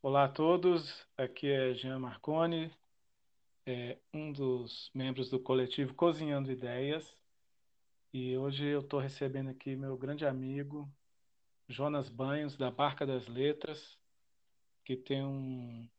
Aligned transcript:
Olá 0.00 0.26
a 0.26 0.28
todos, 0.28 1.04
aqui 1.16 1.48
é 1.48 1.74
Jean 1.74 1.98
Marconi, 1.98 2.72
é 3.66 3.98
um 4.14 4.32
dos 4.32 4.92
membros 4.94 5.28
do 5.28 5.40
coletivo 5.40 5.92
Cozinhando 5.92 6.52
Ideias, 6.52 7.18
e 8.12 8.38
hoje 8.38 8.64
eu 8.64 8.78
estou 8.78 9.00
recebendo 9.00 9.50
aqui 9.50 9.74
meu 9.74 9.96
grande 9.98 10.24
amigo 10.24 10.88
Jonas 11.68 12.08
Banhos, 12.08 12.56
da 12.56 12.70
Barca 12.70 13.04
das 13.04 13.26
Letras, 13.26 13.98
que 14.84 14.96
tem 14.96 15.24
um, 15.24 15.90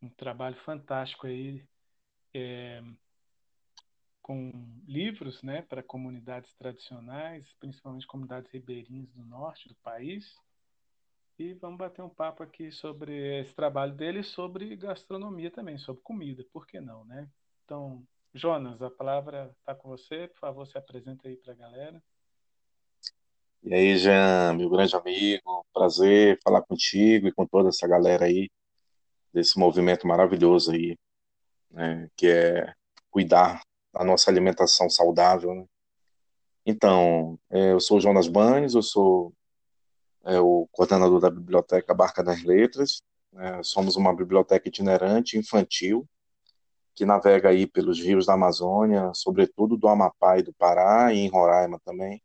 um 0.00 0.08
trabalho 0.10 0.56
fantástico 0.58 1.26
aí 1.26 1.66
é, 2.32 2.80
com 4.22 4.52
livros 4.86 5.42
né, 5.42 5.62
para 5.62 5.82
comunidades 5.82 6.54
tradicionais, 6.54 7.52
principalmente 7.54 8.06
comunidades 8.06 8.48
ribeirinhas 8.52 9.10
do 9.10 9.24
norte 9.24 9.66
do 9.66 9.74
país 9.74 10.38
e 11.40 11.54
vamos 11.54 11.78
bater 11.78 12.02
um 12.02 12.08
papo 12.08 12.42
aqui 12.42 12.70
sobre 12.70 13.40
esse 13.40 13.54
trabalho 13.54 13.94
dele 13.94 14.20
e 14.20 14.24
sobre 14.24 14.76
gastronomia 14.76 15.50
também, 15.50 15.78
sobre 15.78 16.02
comida, 16.02 16.44
por 16.52 16.66
que 16.66 16.80
não, 16.80 17.02
né? 17.06 17.26
Então, 17.64 18.06
Jonas, 18.34 18.82
a 18.82 18.90
palavra 18.90 19.50
está 19.58 19.74
com 19.74 19.88
você, 19.88 20.28
por 20.28 20.38
favor, 20.38 20.66
se 20.66 20.76
apresenta 20.76 21.28
aí 21.28 21.36
para 21.38 21.54
a 21.54 21.56
galera. 21.56 22.02
E 23.62 23.72
aí, 23.72 23.96
Jean, 23.96 24.52
meu 24.54 24.68
grande 24.68 24.94
amigo, 24.94 25.64
prazer 25.72 26.38
falar 26.44 26.60
contigo 26.60 27.28
e 27.28 27.32
com 27.32 27.46
toda 27.46 27.70
essa 27.70 27.88
galera 27.88 28.26
aí, 28.26 28.50
desse 29.32 29.58
movimento 29.58 30.06
maravilhoso 30.06 30.72
aí, 30.72 30.94
né, 31.70 32.10
que 32.16 32.26
é 32.26 32.74
cuidar 33.10 33.62
da 33.94 34.04
nossa 34.04 34.30
alimentação 34.30 34.90
saudável, 34.90 35.54
né? 35.54 35.64
Então, 36.66 37.38
é, 37.48 37.72
eu 37.72 37.80
sou 37.80 37.98
Jonas 37.98 38.28
Banes, 38.28 38.74
eu 38.74 38.82
sou 38.82 39.32
é, 40.24 40.40
o 40.40 40.68
coordenador 40.72 41.20
da 41.20 41.30
Biblioteca 41.30 41.94
Barca 41.94 42.22
das 42.22 42.42
Letras. 42.42 43.02
É, 43.36 43.62
somos 43.62 43.96
uma 43.96 44.14
biblioteca 44.14 44.68
itinerante 44.68 45.38
infantil 45.38 46.06
que 46.94 47.06
navega 47.06 47.48
aí 47.48 47.66
pelos 47.66 47.98
rios 48.00 48.26
da 48.26 48.34
Amazônia, 48.34 49.12
sobretudo 49.14 49.76
do 49.76 49.88
Amapá 49.88 50.38
e 50.38 50.42
do 50.42 50.52
Pará, 50.52 51.12
e 51.14 51.18
em 51.18 51.28
Roraima 51.28 51.80
também, 51.84 52.22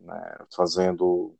né, 0.00 0.36
fazendo, 0.54 1.34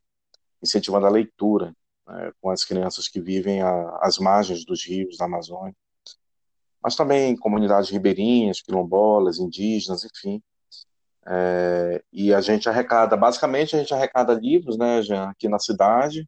incentivando 0.61 1.05
a 1.05 1.09
leitura 1.09 1.73
né, 2.07 2.31
com 2.41 2.49
as 2.49 2.65
crianças 2.65 3.07
que 3.07 3.21
vivem 3.21 3.61
a, 3.61 3.97
às 4.01 4.17
margens 4.17 4.65
dos 4.65 4.85
rios 4.85 5.17
da 5.17 5.25
Amazônia, 5.25 5.75
mas 6.83 6.95
também 6.95 7.37
comunidades 7.37 7.89
ribeirinhas, 7.89 8.61
quilombolas, 8.61 9.37
indígenas, 9.37 10.03
enfim, 10.03 10.41
é, 11.25 12.03
e 12.11 12.33
a 12.33 12.41
gente 12.41 12.67
arrecada, 12.67 13.15
basicamente 13.15 13.75
a 13.75 13.79
gente 13.79 13.93
arrecada 13.93 14.33
livros, 14.33 14.77
né, 14.77 15.01
já 15.03 15.29
aqui 15.29 15.47
na 15.47 15.59
cidade, 15.59 16.27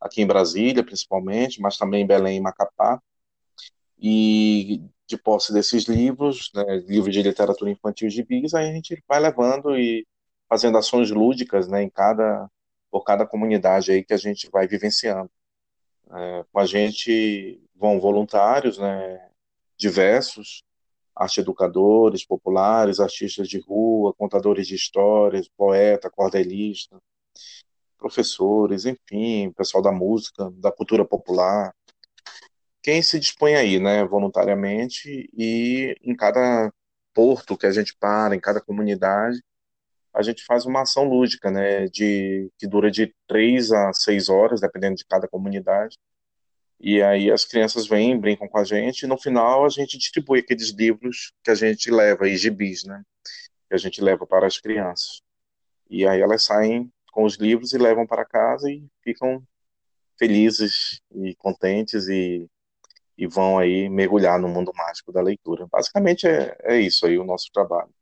aqui 0.00 0.22
em 0.22 0.26
Brasília 0.26 0.84
principalmente, 0.84 1.60
mas 1.60 1.76
também 1.76 2.02
em 2.02 2.06
Belém 2.06 2.38
e 2.38 2.40
Macapá. 2.40 3.00
E 3.98 4.82
de 5.06 5.16
posse 5.16 5.52
desses 5.52 5.84
livros, 5.84 6.50
né, 6.54 6.76
livros 6.88 7.14
de 7.14 7.22
literatura 7.22 7.70
infantil 7.70 8.08
de 8.08 8.22
bis, 8.24 8.54
aí 8.54 8.70
a 8.70 8.72
gente 8.72 9.02
vai 9.08 9.20
levando 9.20 9.76
e 9.76 10.06
fazendo 10.48 10.78
ações 10.78 11.10
lúdicas, 11.10 11.68
né, 11.68 11.82
em 11.82 11.90
cada 11.90 12.48
por 12.90 13.04
cada 13.04 13.26
comunidade 13.26 13.90
aí 13.90 14.04
que 14.04 14.12
a 14.12 14.18
gente 14.18 14.50
vai 14.50 14.68
vivenciando. 14.68 15.30
É, 16.10 16.44
com 16.52 16.58
a 16.60 16.66
gente 16.66 17.60
vão 17.74 17.98
voluntários, 17.98 18.78
né, 18.78 19.28
diversos, 19.78 20.62
arte 21.14 21.40
educadores 21.40 22.24
populares, 22.24 23.00
artistas 23.00 23.48
de 23.48 23.58
rua, 23.58 24.14
contadores 24.14 24.66
de 24.66 24.74
histórias, 24.74 25.48
poeta, 25.56 26.10
cordelista, 26.10 26.98
professores, 27.98 28.84
enfim, 28.84 29.52
pessoal 29.52 29.82
da 29.82 29.92
música, 29.92 30.50
da 30.56 30.72
cultura 30.72 31.04
popular. 31.04 31.74
Quem 32.82 33.00
se 33.02 33.18
dispõe 33.20 33.54
aí, 33.54 33.78
né, 33.78 34.04
voluntariamente, 34.04 35.30
e 35.32 35.94
em 36.02 36.16
cada 36.16 36.72
porto 37.14 37.56
que 37.56 37.66
a 37.66 37.70
gente 37.70 37.94
para, 37.96 38.34
em 38.34 38.40
cada 38.40 38.60
comunidade, 38.60 39.40
a 40.12 40.22
gente 40.22 40.44
faz 40.44 40.66
uma 40.66 40.82
ação 40.82 41.04
lúdica, 41.04 41.50
né, 41.50 41.86
de, 41.86 42.50
que 42.58 42.66
dura 42.66 42.90
de 42.90 43.14
três 43.26 43.70
a 43.72 43.92
seis 43.92 44.28
horas, 44.28 44.60
dependendo 44.60 44.96
de 44.96 45.06
cada 45.06 45.28
comunidade, 45.28 45.96
e 46.82 47.00
aí 47.00 47.30
as 47.30 47.44
crianças 47.44 47.86
vêm, 47.86 48.18
brincam 48.18 48.48
com 48.48 48.58
a 48.58 48.64
gente, 48.64 49.02
e 49.02 49.06
no 49.06 49.16
final 49.16 49.64
a 49.64 49.68
gente 49.68 49.96
distribui 49.96 50.40
aqueles 50.40 50.70
livros 50.70 51.32
que 51.44 51.52
a 51.52 51.54
gente 51.54 51.88
leva, 51.92 52.28
e 52.28 52.36
gibis, 52.36 52.82
né? 52.82 53.04
Que 53.68 53.76
a 53.76 53.78
gente 53.78 54.02
leva 54.02 54.26
para 54.26 54.48
as 54.48 54.58
crianças. 54.58 55.22
E 55.88 56.04
aí 56.04 56.20
elas 56.20 56.42
saem 56.42 56.92
com 57.12 57.22
os 57.22 57.36
livros 57.36 57.72
e 57.72 57.78
levam 57.78 58.04
para 58.04 58.24
casa 58.24 58.68
e 58.68 58.84
ficam 59.00 59.46
felizes 60.18 61.00
e 61.14 61.36
contentes 61.36 62.08
e, 62.08 62.50
e 63.16 63.28
vão 63.28 63.60
aí 63.60 63.88
mergulhar 63.88 64.40
no 64.40 64.48
mundo 64.48 64.72
mágico 64.74 65.12
da 65.12 65.22
leitura. 65.22 65.68
Basicamente 65.70 66.26
é, 66.26 66.56
é 66.64 66.80
isso 66.80 67.06
aí 67.06 67.16
o 67.16 67.24
nosso 67.24 67.48
trabalho. 67.52 67.94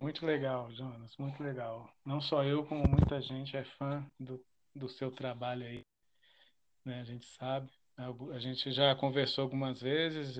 Muito 0.00 0.24
legal, 0.24 0.72
Jonas, 0.72 1.14
muito 1.18 1.42
legal. 1.42 1.90
Não 2.06 2.22
só 2.22 2.42
eu, 2.42 2.64
como 2.64 2.88
muita 2.88 3.20
gente 3.20 3.54
é 3.54 3.64
fã 3.78 4.04
do, 4.18 4.42
do 4.74 4.88
seu 4.88 5.10
trabalho 5.10 5.66
aí 5.66 5.84
né? 6.86 7.00
A 7.00 7.04
gente 7.04 7.26
sabe, 7.36 7.68
a 8.32 8.38
gente 8.38 8.70
já 8.72 8.94
conversou 8.94 9.42
algumas 9.42 9.80
vezes, 9.80 10.36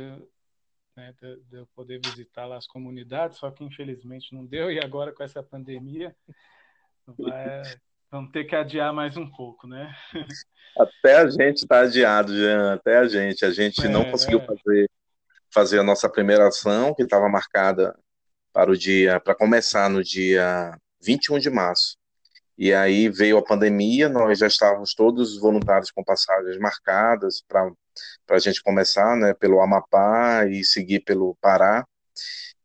né, 0.96 1.12
de, 1.20 1.36
de 1.42 1.56
eu 1.56 1.66
poder 1.74 2.00
visitar 2.02 2.46
lá 2.46 2.56
as 2.56 2.66
comunidades, 2.66 3.38
só 3.38 3.50
que 3.50 3.64
infelizmente 3.64 4.32
não 4.32 4.46
deu, 4.46 4.70
e 4.72 4.78
agora 4.78 5.12
com 5.12 5.22
essa 5.22 5.42
pandemia 5.42 6.14
vai, 7.18 7.62
vamos 8.10 8.30
ter 8.30 8.44
que 8.44 8.54
adiar 8.54 8.92
mais 8.92 9.16
um 9.16 9.28
pouco, 9.30 9.66
né? 9.66 9.94
Até 10.78 11.16
a 11.18 11.28
gente 11.28 11.58
está 11.58 11.80
adiado, 11.80 12.36
Jean, 12.36 12.74
até 12.74 12.98
a 12.98 13.08
gente. 13.08 13.44
A 13.44 13.50
gente 13.50 13.84
é, 13.84 13.88
não 13.88 14.10
conseguiu 14.10 14.40
é. 14.40 14.46
fazer, 14.46 14.90
fazer 15.50 15.78
a 15.78 15.82
nossa 15.82 16.08
primeira 16.08 16.46
ação, 16.46 16.94
que 16.94 17.02
estava 17.02 17.28
marcada 17.28 17.98
para 18.52 18.70
o 18.70 18.76
dia, 18.76 19.18
para 19.18 19.34
começar 19.34 19.88
no 19.88 20.02
dia 20.02 20.78
21 21.02 21.38
de 21.38 21.50
março. 21.50 21.96
E 22.58 22.72
aí 22.72 23.08
veio 23.10 23.36
a 23.36 23.44
pandemia, 23.44 24.08
nós 24.08 24.38
já 24.38 24.46
estávamos 24.46 24.94
todos 24.94 25.38
voluntários 25.38 25.90
com 25.90 26.02
passagens 26.02 26.58
marcadas 26.58 27.42
para 27.46 27.70
a 28.30 28.38
gente 28.38 28.62
começar, 28.62 29.14
né, 29.16 29.34
pelo 29.34 29.60
Amapá 29.60 30.46
e 30.46 30.64
seguir 30.64 31.00
pelo 31.00 31.36
Pará. 31.40 31.86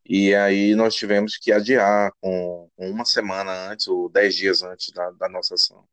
E 0.04 0.34
aí 0.34 0.74
nós 0.74 0.94
tivemos 0.94 1.36
que 1.36 1.52
adiar 1.52 2.10
com, 2.20 2.68
uma 2.76 3.04
semana 3.04 3.70
antes, 3.70 3.86
ou 3.86 4.08
dez 4.08 4.34
dias 4.34 4.62
antes 4.62 4.92
da, 4.92 5.10
da 5.12 5.28
nossa 5.28 5.54
ação, 5.54 5.84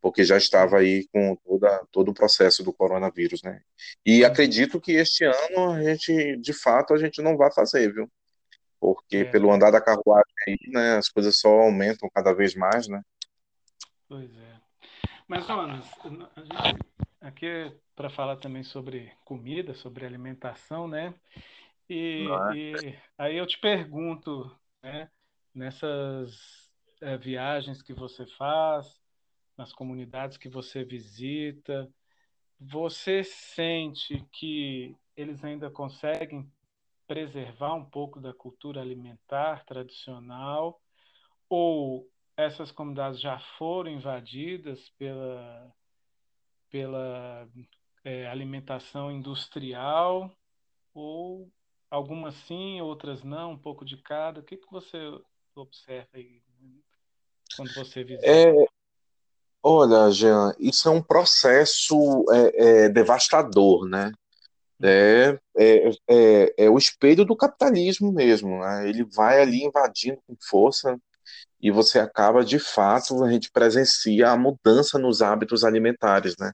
porque 0.00 0.24
já 0.24 0.36
estava 0.36 0.78
aí 0.78 1.06
com 1.12 1.36
toda, 1.44 1.86
todo 1.90 2.10
o 2.10 2.14
processo 2.14 2.62
do 2.62 2.72
coronavírus, 2.72 3.42
né? 3.42 3.60
E 4.04 4.24
acredito 4.24 4.80
que 4.80 4.92
este 4.92 5.24
ano 5.24 5.72
a 5.72 5.82
gente, 5.82 6.36
de 6.38 6.52
fato, 6.52 6.94
a 6.94 6.98
gente 6.98 7.20
não 7.20 7.36
vai 7.36 7.52
fazer, 7.52 7.92
viu? 7.92 8.10
Porque 8.80 9.18
é. 9.18 9.24
pelo 9.24 9.52
andar 9.52 9.70
da 9.70 9.80
carruagem 9.80 10.34
aí, 10.48 10.58
né, 10.68 10.96
as 10.96 11.08
coisas 11.08 11.38
só 11.38 11.48
aumentam 11.48 12.08
cada 12.14 12.32
vez 12.32 12.54
mais, 12.54 12.88
né? 12.88 13.02
Pois 14.08 14.30
é. 14.36 14.60
Mas, 15.26 15.46
Jonas, 15.46 15.90
a 16.36 16.40
gente 16.40 16.78
aqui 17.20 17.46
é 17.46 17.74
para 17.96 18.10
falar 18.10 18.36
também 18.36 18.62
sobre 18.62 19.10
comida, 19.24 19.74
sobre 19.74 20.04
alimentação, 20.04 20.86
né? 20.86 21.14
E, 21.88 22.26
e 22.54 22.98
aí 23.16 23.36
eu 23.36 23.46
te 23.46 23.58
pergunto, 23.58 24.50
né, 24.82 25.10
nessas 25.54 26.70
é, 27.00 27.16
viagens 27.16 27.82
que 27.82 27.94
você 27.94 28.26
faz, 28.26 29.02
nas 29.56 29.72
comunidades 29.72 30.36
que 30.36 30.48
você 30.48 30.84
visita, 30.84 31.90
você 32.58 33.22
sente 33.24 34.24
que 34.32 34.96
eles 35.16 35.44
ainda 35.44 35.70
conseguem 35.70 36.50
preservar 37.06 37.74
um 37.74 37.84
pouco 37.84 38.20
da 38.20 38.32
cultura 38.32 38.80
alimentar 38.80 39.64
tradicional 39.64 40.80
ou 41.48 42.08
essas 42.36 42.72
comunidades 42.72 43.20
já 43.20 43.38
foram 43.58 43.90
invadidas 43.90 44.88
pela, 44.98 45.72
pela 46.70 47.48
é, 48.04 48.26
alimentação 48.26 49.10
industrial, 49.10 50.30
ou 50.92 51.50
algumas 51.90 52.34
sim, 52.46 52.80
outras 52.80 53.22
não, 53.22 53.52
um 53.52 53.58
pouco 53.58 53.84
de 53.84 53.96
cada. 53.96 54.40
O 54.40 54.42
que, 54.42 54.56
que 54.56 54.70
você 54.70 54.98
observa 55.54 56.08
aí 56.14 56.42
quando 57.56 57.72
você 57.74 58.02
visita? 58.02 58.26
É, 58.26 58.66
olha, 59.62 60.10
Jean, 60.10 60.52
isso 60.58 60.88
é 60.88 60.90
um 60.90 61.02
processo 61.02 62.24
é, 62.30 62.84
é 62.84 62.88
devastador, 62.88 63.88
né? 63.88 64.12
É, 64.82 65.38
é, 65.56 65.90
é, 66.08 66.54
é, 66.64 66.70
o 66.70 66.76
espelho 66.76 67.24
do 67.24 67.36
capitalismo 67.36 68.12
mesmo, 68.12 68.58
né? 68.58 68.88
Ele 68.88 69.04
vai 69.04 69.40
ali 69.40 69.62
invadindo 69.62 70.20
com 70.26 70.36
força 70.48 71.00
e 71.64 71.70
você 71.70 71.98
acaba, 71.98 72.44
de 72.44 72.58
fato, 72.58 73.24
a 73.24 73.32
gente 73.32 73.50
presencia 73.50 74.28
a 74.28 74.36
mudança 74.36 74.98
nos 74.98 75.22
hábitos 75.22 75.64
alimentares, 75.64 76.34
né, 76.38 76.52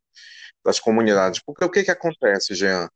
das 0.65 0.79
comunidades. 0.79 1.43
Porque 1.45 1.65
o 1.65 1.69
que 1.69 1.83
que 1.83 1.91
acontece, 1.91 2.55
Jean? 2.55 2.89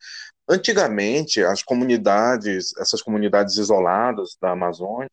Antigamente, 0.49 1.43
as 1.43 1.61
comunidades, 1.65 2.73
essas 2.79 3.03
comunidades 3.03 3.57
isoladas 3.57 4.37
da 4.41 4.53
Amazônia, 4.53 5.11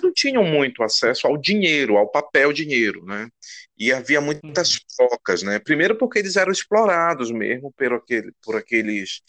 não 0.00 0.12
tinham 0.12 0.44
muito 0.44 0.84
acesso 0.84 1.26
ao 1.26 1.36
dinheiro, 1.36 1.96
ao 1.96 2.08
papel 2.08 2.52
dinheiro, 2.52 3.04
né? 3.04 3.28
E 3.76 3.92
havia 3.92 4.20
muitas 4.20 4.74
uhum. 4.74 4.80
trocas, 4.96 5.42
né? 5.42 5.58
Primeiro 5.58 5.96
porque 5.96 6.20
eles 6.20 6.36
eram 6.36 6.52
explorados 6.52 7.32
mesmo 7.32 7.72
por, 7.72 7.92
aquele, 7.94 8.32
por 8.42 8.56
aqueles 8.56 9.22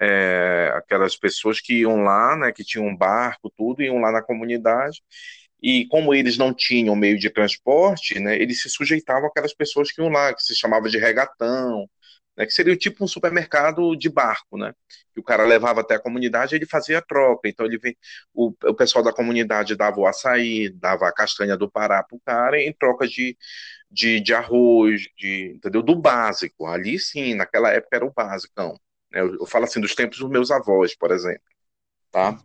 é, 0.00 0.72
aquelas 0.74 1.16
pessoas 1.16 1.60
que 1.60 1.80
iam 1.80 2.02
lá, 2.02 2.36
né? 2.36 2.52
Que 2.52 2.64
tinham 2.64 2.86
um 2.86 2.96
barco, 2.96 3.50
tudo, 3.56 3.82
iam 3.82 4.00
lá 4.00 4.12
na 4.12 4.22
comunidade 4.22 5.02
e 5.62 5.86
como 5.88 6.14
eles 6.14 6.36
não 6.36 6.52
tinham 6.52 6.96
meio 6.96 7.18
de 7.18 7.30
transporte, 7.30 8.18
né? 8.18 8.36
Eles 8.36 8.62
se 8.62 8.68
sujeitavam 8.70 9.28
àquelas 9.28 9.54
pessoas 9.54 9.92
que 9.92 10.00
iam 10.02 10.10
lá, 10.10 10.34
que 10.34 10.42
se 10.42 10.54
chamava 10.56 10.88
de 10.88 10.98
regatão, 10.98 11.88
né, 12.36 12.46
que 12.46 12.52
seria 12.52 12.76
tipo 12.76 13.04
um 13.04 13.08
supermercado 13.08 13.94
de 13.96 14.08
barco, 14.08 14.56
né? 14.58 14.72
Que 15.14 15.20
o 15.20 15.22
cara 15.22 15.44
levava 15.44 15.80
até 15.82 15.94
a 15.94 16.00
comunidade 16.00 16.54
e 16.54 16.58
ele 16.58 16.66
fazia 16.66 16.98
a 16.98 17.02
troca. 17.02 17.48
Então 17.48 17.66
ele 17.66 17.78
vem, 17.78 17.96
o, 18.34 18.52
o 18.64 18.74
pessoal 18.74 19.04
da 19.04 19.12
comunidade 19.12 19.76
dava 19.76 20.00
o 20.00 20.06
açaí, 20.06 20.70
dava 20.70 21.06
a 21.08 21.12
castanha 21.12 21.56
do 21.56 21.70
Pará 21.70 22.02
para 22.02 22.16
o 22.16 22.20
cara 22.24 22.60
em 22.60 22.72
troca 22.72 23.06
de, 23.06 23.36
de, 23.90 24.20
de 24.20 24.34
arroz, 24.34 25.02
de, 25.16 25.54
entendeu? 25.56 25.82
Do 25.82 25.94
básico. 25.94 26.66
Ali 26.66 26.98
sim, 26.98 27.34
naquela 27.34 27.70
época 27.70 27.96
era 27.96 28.06
o 28.06 28.12
básico. 28.12 28.52
Né? 28.56 28.74
Eu, 29.12 29.34
eu 29.40 29.46
falo 29.46 29.64
assim 29.64 29.80
dos 29.80 29.94
tempos 29.94 30.18
dos 30.18 30.30
meus 30.30 30.50
avós, 30.50 30.96
por 30.96 31.10
exemplo. 31.10 31.42
Tá? 32.10 32.38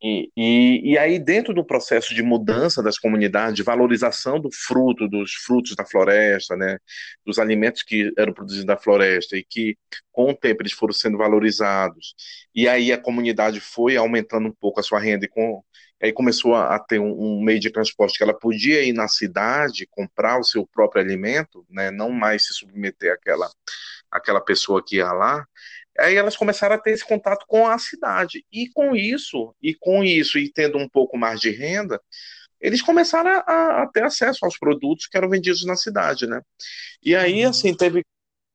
E, 0.00 0.30
e, 0.36 0.92
e, 0.92 0.98
aí, 0.98 1.18
dentro 1.18 1.52
do 1.52 1.64
processo 1.64 2.14
de 2.14 2.22
mudança 2.22 2.80
das 2.80 2.96
comunidades, 2.96 3.56
de 3.56 3.64
valorização 3.64 4.38
do 4.38 4.48
fruto, 4.52 5.08
dos 5.08 5.34
frutos 5.34 5.74
da 5.74 5.84
floresta, 5.84 6.56
né, 6.56 6.78
dos 7.26 7.38
alimentos 7.38 7.82
que 7.82 8.12
eram 8.16 8.32
produzidos 8.32 8.64
da 8.64 8.76
floresta 8.76 9.36
e 9.36 9.42
que, 9.42 9.76
com 10.12 10.30
o 10.30 10.36
tempo, 10.36 10.62
eles 10.62 10.72
foram 10.72 10.92
sendo 10.92 11.18
valorizados, 11.18 12.14
e 12.54 12.68
aí 12.68 12.92
a 12.92 12.98
comunidade 13.00 13.60
foi 13.60 13.96
aumentando 13.96 14.48
um 14.48 14.52
pouco 14.52 14.78
a 14.78 14.84
sua 14.84 15.00
renda 15.00 15.24
e 15.24 15.28
com, 15.28 15.64
aí 16.00 16.12
começou 16.12 16.54
a, 16.54 16.78
ter 16.78 17.00
um, 17.00 17.38
um, 17.38 17.42
meio 17.42 17.58
de 17.58 17.70
transporte 17.70 18.16
que 18.16 18.22
ela 18.22 18.38
podia 18.38 18.82
ir 18.84 18.92
na 18.92 19.08
cidade 19.08 19.88
comprar 19.90 20.38
o 20.38 20.44
seu 20.44 20.64
próprio 20.64 21.02
alimento, 21.02 21.66
né, 21.68 21.90
não 21.90 22.10
mais 22.10 22.46
se 22.46 22.54
submeter 22.54 23.12
àquela, 23.12 23.50
àquela 24.10 24.40
pessoa 24.40 24.82
que 24.84 24.96
ia 24.96 25.12
lá, 25.12 25.44
Aí 25.98 26.16
elas 26.16 26.36
começaram 26.36 26.76
a 26.76 26.78
ter 26.78 26.92
esse 26.92 27.04
contato 27.04 27.44
com 27.46 27.66
a 27.66 27.78
cidade. 27.78 28.44
E 28.52 28.68
com 28.70 28.94
isso, 28.94 29.54
e 29.62 29.74
com 29.74 30.04
isso, 30.04 30.38
e 30.38 30.50
tendo 30.52 30.78
um 30.78 30.88
pouco 30.88 31.16
mais 31.18 31.40
de 31.40 31.50
renda, 31.50 32.00
eles 32.60 32.82
começaram 32.82 33.30
a, 33.46 33.82
a 33.82 33.86
ter 33.92 34.04
acesso 34.04 34.44
aos 34.44 34.58
produtos 34.58 35.06
que 35.06 35.16
eram 35.16 35.28
vendidos 35.28 35.64
na 35.64 35.76
cidade, 35.76 36.26
né? 36.26 36.40
E 37.02 37.14
aí, 37.14 37.44
uhum. 37.44 37.50
assim, 37.50 37.74
teve 37.74 38.04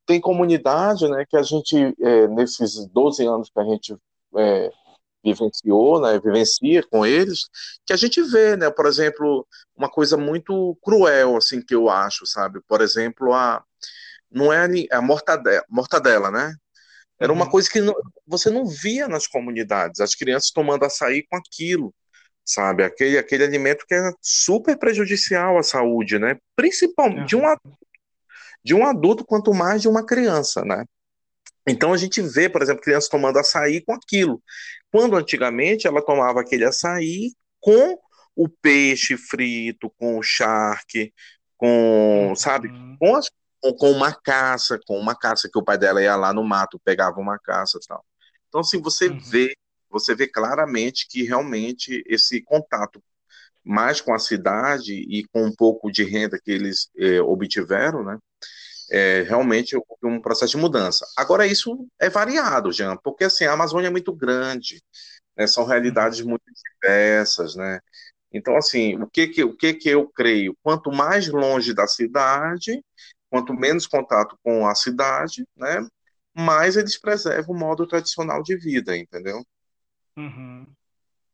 tem 0.06 0.20
comunidade, 0.20 1.08
né, 1.08 1.24
que 1.28 1.36
a 1.36 1.42
gente, 1.42 1.76
é, 2.00 2.28
nesses 2.28 2.86
12 2.88 3.26
anos 3.26 3.50
que 3.50 3.58
a 3.58 3.64
gente 3.64 3.96
é, 4.36 4.70
vivenciou, 5.24 6.00
né, 6.00 6.20
vivencia 6.20 6.82
com 6.82 7.06
eles, 7.06 7.48
que 7.86 7.92
a 7.92 7.96
gente 7.96 8.22
vê, 8.22 8.56
né, 8.56 8.70
por 8.70 8.86
exemplo, 8.86 9.46
uma 9.76 9.88
coisa 9.88 10.16
muito 10.16 10.76
cruel, 10.82 11.36
assim, 11.36 11.62
que 11.62 11.74
eu 11.74 11.88
acho, 11.88 12.26
sabe? 12.26 12.60
Por 12.68 12.80
exemplo, 12.82 13.32
a, 13.32 13.64
não 14.30 14.52
é 14.52 14.66
a 14.92 15.00
mortadela, 15.00 15.64
mortadela 15.68 16.30
né? 16.30 16.54
Era 17.20 17.32
uma 17.32 17.44
uhum. 17.44 17.50
coisa 17.50 17.70
que 17.70 17.80
não, 17.80 17.94
você 18.26 18.50
não 18.50 18.66
via 18.66 19.06
nas 19.06 19.26
comunidades, 19.26 20.00
as 20.00 20.14
crianças 20.14 20.50
tomando 20.50 20.84
açaí 20.84 21.24
com 21.28 21.36
aquilo, 21.36 21.94
sabe? 22.44 22.82
Aquele, 22.82 23.18
aquele 23.18 23.44
alimento 23.44 23.86
que 23.86 23.94
é 23.94 24.12
super 24.20 24.76
prejudicial 24.76 25.56
à 25.56 25.62
saúde, 25.62 26.18
né? 26.18 26.36
Principalmente 26.56 27.28
de, 27.28 27.36
um, 27.36 27.42
de 28.64 28.74
um 28.74 28.84
adulto, 28.84 29.24
quanto 29.24 29.54
mais 29.54 29.82
de 29.82 29.88
uma 29.88 30.04
criança, 30.04 30.64
né? 30.64 30.84
Então 31.66 31.92
a 31.92 31.96
gente 31.96 32.20
vê, 32.20 32.48
por 32.48 32.62
exemplo, 32.62 32.82
crianças 32.82 33.08
tomando 33.08 33.38
açaí 33.38 33.80
com 33.80 33.94
aquilo. 33.94 34.42
Quando 34.90 35.16
antigamente 35.16 35.86
ela 35.86 36.04
tomava 36.04 36.40
aquele 36.40 36.64
açaí 36.64 37.32
com 37.60 37.98
o 38.36 38.48
peixe 38.48 39.16
frito, 39.16 39.90
com 39.96 40.18
o 40.18 40.22
charque, 40.22 41.12
com, 41.56 42.34
sabe, 42.36 42.68
uhum. 42.68 42.96
com 42.98 43.16
as 43.16 43.30
com 43.72 43.90
uma 43.90 44.12
caça, 44.12 44.78
com 44.86 44.98
uma 44.98 45.14
caça 45.14 45.48
que 45.50 45.58
o 45.58 45.64
pai 45.64 45.78
dela 45.78 46.02
ia 46.02 46.16
lá 46.16 46.32
no 46.32 46.44
mato, 46.44 46.80
pegava 46.84 47.18
uma 47.20 47.38
caça 47.38 47.78
e 47.82 47.86
tal. 47.86 48.04
Então, 48.48 48.60
assim, 48.60 48.80
você 48.80 49.08
uhum. 49.08 49.18
vê, 49.18 49.56
você 49.88 50.14
vê 50.14 50.26
claramente 50.28 51.06
que 51.08 51.22
realmente 51.22 52.02
esse 52.06 52.42
contato 52.42 53.02
mais 53.64 54.00
com 54.00 54.12
a 54.12 54.18
cidade 54.18 54.92
e 54.92 55.24
com 55.32 55.44
um 55.44 55.54
pouco 55.54 55.90
de 55.90 56.04
renda 56.04 56.38
que 56.38 56.50
eles 56.50 56.90
é, 56.98 57.20
obtiveram, 57.22 58.04
né, 58.04 58.18
é 58.90 59.22
realmente 59.22 59.74
um 60.02 60.20
processo 60.20 60.52
de 60.52 60.58
mudança. 60.58 61.06
Agora, 61.16 61.46
isso 61.46 61.86
é 61.98 62.10
variado, 62.10 62.70
Jean, 62.70 62.96
porque 62.98 63.24
assim, 63.24 63.44
a 63.46 63.52
Amazônia 63.52 63.88
é 63.88 63.90
muito 63.90 64.12
grande, 64.12 64.82
né, 65.34 65.46
são 65.46 65.64
realidades 65.64 66.20
uhum. 66.20 66.28
muito 66.28 66.44
diversas, 66.82 67.56
né, 67.56 67.80
então, 68.34 68.56
assim, 68.56 68.96
o 69.00 69.06
que 69.06 69.28
que, 69.28 69.44
o 69.44 69.56
que 69.56 69.72
que 69.74 69.88
eu 69.88 70.08
creio? 70.08 70.56
Quanto 70.60 70.90
mais 70.90 71.28
longe 71.28 71.72
da 71.72 71.86
cidade, 71.86 72.84
quanto 73.34 73.52
menos 73.52 73.84
contato 73.84 74.38
com 74.44 74.64
a 74.64 74.76
cidade, 74.76 75.44
né, 75.56 75.84
mais 76.32 76.76
eles 76.76 76.96
preservam 76.96 77.52
o 77.52 77.58
modo 77.58 77.84
tradicional 77.84 78.44
de 78.44 78.56
vida, 78.56 78.96
entendeu? 78.96 79.44
Uhum. 80.16 80.64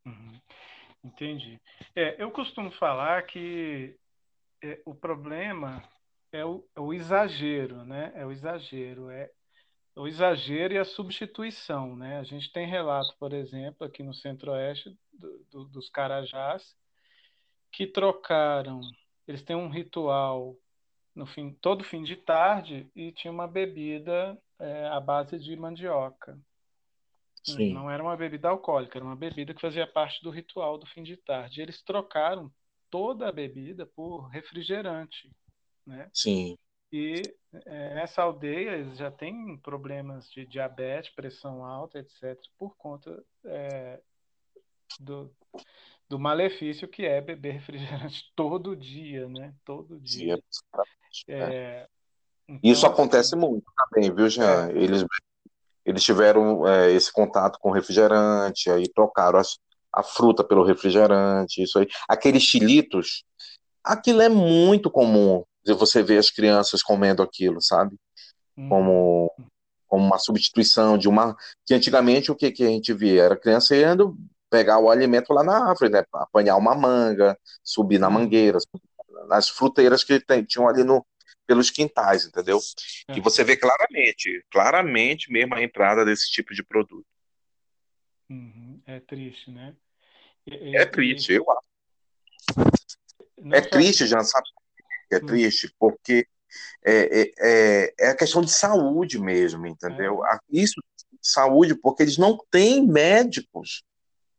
Uhum. 0.06 0.40
Entendi. 1.04 1.60
É, 1.94 2.16
eu 2.22 2.30
costumo 2.30 2.70
falar 2.70 3.26
que 3.26 3.94
é, 4.62 4.80
o 4.86 4.94
problema 4.94 5.86
é 6.32 6.42
o, 6.42 6.66
é 6.74 6.80
o, 6.80 6.94
exagero, 6.94 7.84
né? 7.84 8.12
É 8.14 8.24
o 8.24 8.32
exagero, 8.32 9.10
é 9.10 9.30
o 9.94 10.08
exagero 10.08 10.72
e 10.72 10.78
a 10.78 10.86
substituição, 10.86 11.94
né? 11.96 12.18
A 12.18 12.24
gente 12.24 12.50
tem 12.50 12.66
relato, 12.66 13.14
por 13.18 13.34
exemplo, 13.34 13.86
aqui 13.86 14.02
no 14.02 14.14
Centro-Oeste 14.14 14.96
do, 15.12 15.44
do, 15.50 15.64
dos 15.66 15.90
Carajás, 15.90 16.74
que 17.70 17.86
trocaram, 17.86 18.80
eles 19.28 19.42
têm 19.42 19.54
um 19.54 19.68
ritual 19.68 20.56
no 21.20 21.26
fim, 21.26 21.52
todo 21.60 21.84
fim 21.84 22.02
de 22.02 22.16
tarde 22.16 22.90
e 22.96 23.12
tinha 23.12 23.30
uma 23.30 23.46
bebida 23.46 24.40
é, 24.58 24.86
à 24.88 24.98
base 24.98 25.38
de 25.38 25.54
mandioca. 25.54 26.40
Sim. 27.44 27.74
Não 27.74 27.90
era 27.90 28.02
uma 28.02 28.16
bebida 28.16 28.48
alcoólica, 28.48 28.96
era 28.96 29.04
uma 29.04 29.16
bebida 29.16 29.52
que 29.52 29.60
fazia 29.60 29.86
parte 29.86 30.22
do 30.22 30.30
ritual 30.30 30.78
do 30.78 30.86
fim 30.86 31.02
de 31.02 31.18
tarde. 31.18 31.60
Eles 31.60 31.82
trocaram 31.82 32.50
toda 32.90 33.28
a 33.28 33.32
bebida 33.32 33.84
por 33.84 34.28
refrigerante, 34.28 35.30
né? 35.86 36.10
Sim. 36.14 36.56
E 36.90 37.20
é, 37.66 37.94
nessa 37.94 38.22
aldeia 38.22 38.70
eles 38.70 38.96
já 38.96 39.10
têm 39.10 39.58
problemas 39.58 40.28
de 40.30 40.46
diabetes, 40.46 41.14
pressão 41.14 41.64
alta, 41.64 41.98
etc., 41.98 42.34
por 42.58 42.74
conta 42.76 43.22
é, 43.44 44.00
do, 44.98 45.30
do 46.08 46.18
malefício 46.18 46.88
que 46.88 47.04
é 47.04 47.20
beber 47.20 47.52
refrigerante 47.60 48.32
todo 48.34 48.74
dia, 48.74 49.28
né? 49.28 49.54
Todo 49.66 50.00
dia. 50.00 50.36
Sim, 50.36 50.82
é. 51.28 51.38
é. 51.38 51.86
Então, 52.48 52.60
Isso 52.62 52.86
acontece 52.86 53.34
assim, 53.34 53.46
muito 53.46 53.64
também, 53.76 54.12
viu, 54.12 54.28
Jean? 54.28 54.68
É. 54.70 54.72
Eles, 54.72 55.04
eles 55.84 56.02
tiveram 56.02 56.66
é, 56.66 56.90
esse 56.90 57.12
contato 57.12 57.58
com 57.60 57.70
refrigerante, 57.70 58.70
aí 58.70 58.88
trocaram 58.88 59.38
as, 59.38 59.58
a 59.92 60.02
fruta 60.02 60.42
pelo 60.42 60.64
refrigerante, 60.64 61.62
isso 61.62 61.78
aí. 61.78 61.88
Aqueles 62.08 62.42
chilitos, 62.42 63.24
aquilo 63.84 64.20
é 64.20 64.28
muito 64.28 64.90
comum. 64.90 65.44
Você 65.64 66.02
vê 66.02 66.18
as 66.18 66.30
crianças 66.30 66.82
comendo 66.82 67.22
aquilo, 67.22 67.60
sabe? 67.60 67.96
Hum. 68.56 68.68
Como, 68.68 69.32
como 69.86 70.04
uma 70.04 70.18
substituição 70.18 70.98
de 70.98 71.08
uma. 71.08 71.36
Que 71.64 71.74
antigamente 71.74 72.32
o 72.32 72.36
que, 72.36 72.50
que 72.50 72.64
a 72.64 72.68
gente 72.68 72.92
via? 72.92 73.22
Era 73.22 73.36
criança 73.36 73.76
indo 73.76 74.16
pegar 74.50 74.80
o 74.80 74.90
alimento 74.90 75.32
lá 75.32 75.44
na 75.44 75.68
árvore, 75.68 75.92
né? 75.92 76.04
Apanhar 76.12 76.56
uma 76.56 76.74
manga, 76.74 77.38
subir 77.62 77.98
na 77.98 78.08
uhum. 78.08 78.14
mangueira, 78.14 78.58
nas 79.28 79.48
fruteiras 79.48 80.04
que 80.04 80.20
tem, 80.20 80.44
tinham 80.44 80.68
ali 80.68 80.84
no, 80.84 81.06
pelos 81.46 81.70
quintais, 81.70 82.26
entendeu? 82.26 82.58
É. 83.08 83.18
E 83.18 83.20
você 83.20 83.42
vê 83.42 83.56
claramente, 83.56 84.44
claramente 84.50 85.32
mesmo 85.32 85.54
a 85.54 85.62
entrada 85.62 86.04
desse 86.04 86.30
tipo 86.30 86.54
de 86.54 86.62
produto. 86.62 87.06
Uhum. 88.28 88.80
É 88.86 89.00
triste, 89.00 89.50
né? 89.50 89.74
E, 90.46 90.76
é 90.76 90.86
triste, 90.86 91.32
eu 91.32 91.44
acho. 91.50 92.70
Não 93.38 93.56
é 93.56 93.62
só... 93.62 93.68
triste, 93.70 94.06
já 94.06 94.22
sabe? 94.22 94.46
É 95.10 95.16
hum. 95.16 95.26
triste, 95.26 95.74
porque 95.78 96.26
é, 96.84 97.20
é, 97.20 97.32
é, 97.38 97.94
é, 97.98 98.08
a 98.10 98.16
questão 98.16 98.42
de 98.42 98.52
saúde 98.52 99.18
mesmo, 99.18 99.66
entendeu? 99.66 100.24
É. 100.24 100.38
Isso, 100.50 100.80
saúde, 101.20 101.74
porque 101.74 102.04
eles 102.04 102.16
não 102.16 102.38
têm 102.50 102.86
médicos. 102.86 103.82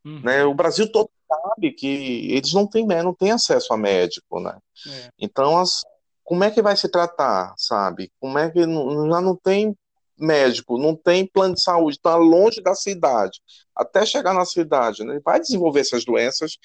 Uhum. 0.04 0.22
Né? 0.22 0.44
O 0.44 0.54
Brasil 0.54 0.92
todo 0.92 1.10
sabe 1.28 1.72
que 1.72 2.32
eles 2.32 2.54
não 2.54 2.68
têm, 2.68 2.86
não 2.86 3.14
têm 3.14 3.32
acesso 3.32 3.74
a 3.74 3.78
médico, 3.78 4.40
né? 4.40 4.58
É. 4.88 5.10
Então, 5.20 5.58
as, 5.58 5.82
como 6.24 6.44
é 6.44 6.52
que 6.52 6.62
vai 6.62 6.76
se 6.76 6.90
tratar, 6.90 7.54
sabe? 7.58 8.12
Como 8.20 8.38
é 8.38 8.50
que 8.50 8.66
não, 8.66 9.10
já 9.10 9.22
não 9.22 9.36
tem 9.36 9.76
médico, 10.18 10.78
não 10.78 10.96
tem 10.96 11.26
plano 11.26 11.56
de 11.56 11.64
saúde, 11.64 11.98
está 11.98 12.16
longe 12.16 12.62
da 12.62 12.76
cidade, 12.76 13.42
até 13.76 14.06
chegar 14.06 14.34
na 14.34 14.46
cidade, 14.46 15.04
né? 15.04 15.20
Vai 15.24 15.40
desenvolver 15.40 15.80
essas 15.80 16.06
doenças 16.06 16.58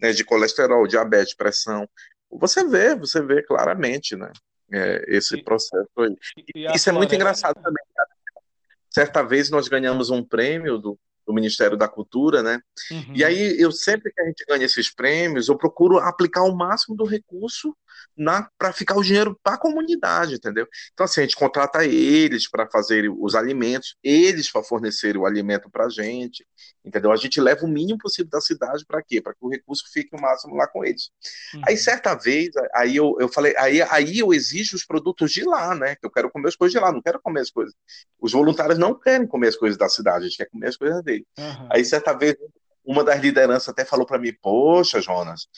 né, 0.00 0.12
de 0.12 0.24
colesterol, 0.24 0.86
diabetes, 0.86 1.34
pressão. 1.34 1.88
Você 2.30 2.64
vê, 2.64 2.96
você 2.96 3.22
vê 3.22 3.42
claramente, 3.42 4.16
né? 4.16 4.32
É, 4.72 5.04
esse 5.08 5.36
e, 5.36 5.44
processo 5.44 5.88
aí. 5.98 6.16
E 6.54 6.66
Isso 6.74 6.88
é 6.88 6.92
muito 6.92 7.14
engraçado 7.14 7.54
também. 7.62 7.84
Certa 8.90 9.22
vez 9.22 9.50
nós 9.50 9.68
ganhamos 9.68 10.10
um 10.10 10.24
prêmio 10.24 10.78
do, 10.78 10.98
do 11.26 11.32
Ministério 11.32 11.76
da 11.76 11.88
Cultura, 11.88 12.42
né? 12.42 12.60
Uhum. 12.90 13.12
E 13.14 13.24
aí 13.24 13.60
eu 13.60 13.72
sempre 13.72 14.12
que 14.12 14.20
a 14.20 14.24
gente 14.24 14.44
ganha 14.46 14.64
esses 14.64 14.92
prêmios, 14.92 15.48
eu 15.48 15.56
procuro 15.56 15.98
aplicar 15.98 16.42
o 16.42 16.54
máximo 16.54 16.96
do 16.96 17.04
recurso 17.04 17.74
para 18.58 18.72
ficar 18.72 18.96
o 18.96 19.02
dinheiro 19.02 19.38
para 19.42 19.54
a 19.54 19.58
comunidade, 19.58 20.34
entendeu? 20.34 20.66
Então 20.92 21.04
assim 21.04 21.20
a 21.20 21.24
gente 21.24 21.36
contrata 21.36 21.84
eles 21.84 22.48
para 22.48 22.68
fazer 22.68 23.10
os 23.10 23.34
alimentos, 23.34 23.96
eles 24.02 24.50
para 24.50 24.62
fornecer 24.62 25.16
o 25.16 25.26
alimento 25.26 25.70
para 25.70 25.86
a 25.86 25.88
gente, 25.88 26.46
entendeu? 26.84 27.10
A 27.12 27.16
gente 27.16 27.40
leva 27.40 27.64
o 27.64 27.68
mínimo 27.68 27.98
possível 27.98 28.30
da 28.30 28.40
cidade 28.40 28.84
para 28.86 29.02
quê? 29.02 29.20
Para 29.20 29.32
que 29.32 29.44
o 29.44 29.48
recurso 29.48 29.84
fique 29.92 30.14
o 30.14 30.20
máximo 30.20 30.54
lá 30.54 30.66
com 30.66 30.84
eles. 30.84 31.10
Uhum. 31.54 31.62
Aí 31.66 31.76
certa 31.76 32.14
vez, 32.14 32.50
aí 32.74 32.96
eu, 32.96 33.16
eu 33.18 33.28
falei, 33.28 33.54
aí, 33.56 33.82
aí 33.82 34.18
eu 34.18 34.32
exijo 34.32 34.76
os 34.76 34.84
produtos 34.84 35.32
de 35.32 35.44
lá, 35.44 35.74
né? 35.74 35.96
Que 35.96 36.06
eu 36.06 36.10
quero 36.10 36.30
comer 36.30 36.48
as 36.48 36.56
coisas 36.56 36.72
de 36.72 36.78
lá, 36.78 36.92
não 36.92 37.02
quero 37.02 37.20
comer 37.20 37.40
as 37.40 37.50
coisas. 37.50 37.74
Os 38.20 38.32
voluntários 38.32 38.78
não 38.78 38.98
querem 38.98 39.26
comer 39.26 39.48
as 39.48 39.56
coisas 39.56 39.78
da 39.78 39.88
cidade, 39.88 40.24
a 40.24 40.28
gente 40.28 40.36
quer 40.36 40.48
comer 40.50 40.68
as 40.68 40.76
coisas 40.76 41.02
Uhum. 41.38 41.68
Aí 41.70 41.84
certa 41.84 42.12
vez 42.12 42.36
uma 42.84 43.02
das 43.02 43.20
lideranças 43.20 43.68
até 43.68 43.84
falou 43.84 44.06
para 44.06 44.18
mim: 44.18 44.32
Poxa, 44.42 45.00
Jonas, 45.00 45.48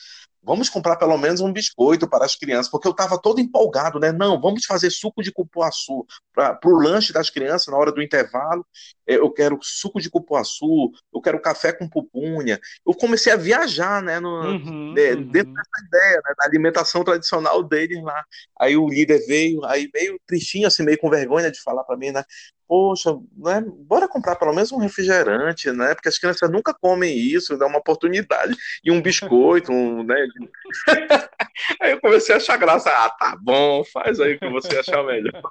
vamos 0.47 0.69
comprar 0.69 0.95
pelo 0.95 1.17
menos 1.17 1.41
um 1.41 1.51
biscoito 1.51 2.07
para 2.07 2.23
as 2.23 2.35
crianças, 2.35 2.71
porque 2.71 2.87
eu 2.87 2.91
estava 2.91 3.21
todo 3.21 3.41
empolgado, 3.41 3.99
né? 3.99 4.13
Não, 4.13 4.39
vamos 4.39 4.63
fazer 4.63 4.89
suco 4.89 5.21
de 5.21 5.29
cupuaçu 5.29 6.05
para 6.33 6.57
o 6.63 6.79
lanche 6.79 7.11
das 7.11 7.29
crianças 7.29 7.67
na 7.67 7.77
hora 7.77 7.91
do 7.91 8.01
intervalo. 8.01 8.65
É, 9.05 9.15
eu 9.15 9.29
quero 9.29 9.59
suco 9.61 9.99
de 9.99 10.09
cupuaçu, 10.09 10.91
eu 11.13 11.19
quero 11.19 11.41
café 11.41 11.73
com 11.73 11.89
pupunha. 11.89 12.57
Eu 12.85 12.93
comecei 12.93 13.33
a 13.33 13.35
viajar, 13.35 14.01
né? 14.01 14.21
No, 14.21 14.29
uhum, 14.29 14.93
né, 14.93 15.13
uhum. 15.13 15.31
Dentro 15.31 15.53
dessa 15.53 15.85
ideia, 15.85 16.21
né, 16.25 16.33
da 16.37 16.45
alimentação 16.45 17.03
tradicional 17.03 17.61
deles 17.61 18.01
lá. 18.01 18.23
Aí 18.57 18.77
o 18.77 18.87
líder 18.87 19.25
veio, 19.27 19.65
aí 19.65 19.89
meio 19.93 20.17
tristinho, 20.25 20.67
assim, 20.67 20.83
meio 20.83 20.97
com 20.97 21.09
vergonha 21.09 21.51
de 21.51 21.61
falar 21.61 21.83
para 21.83 21.97
mim, 21.97 22.11
né? 22.11 22.23
poxa, 22.67 23.17
né, 23.37 23.63
bora 23.85 24.07
comprar 24.07 24.35
pelo 24.35 24.53
menos 24.53 24.71
um 24.71 24.77
refrigerante, 24.77 25.71
né? 25.71 25.95
Porque 25.95 26.09
as 26.09 26.19
crianças 26.19 26.49
nunca 26.51 26.73
comem 26.73 27.17
isso, 27.17 27.57
dá 27.57 27.65
uma 27.65 27.79
oportunidade. 27.79 28.55
E 28.83 28.91
um 28.91 29.01
biscoito, 29.01 29.71
um, 29.71 30.03
né? 30.03 30.15
aí 31.81 31.91
eu 31.91 32.01
comecei 32.01 32.35
a 32.35 32.37
achar 32.37 32.57
graça. 32.57 32.89
Ah, 32.89 33.09
tá 33.09 33.37
bom, 33.41 33.83
faz 33.85 34.19
aí 34.19 34.35
o 34.35 34.39
que 34.39 34.49
você 34.49 34.77
achar 34.77 35.03
melhor. 35.03 35.41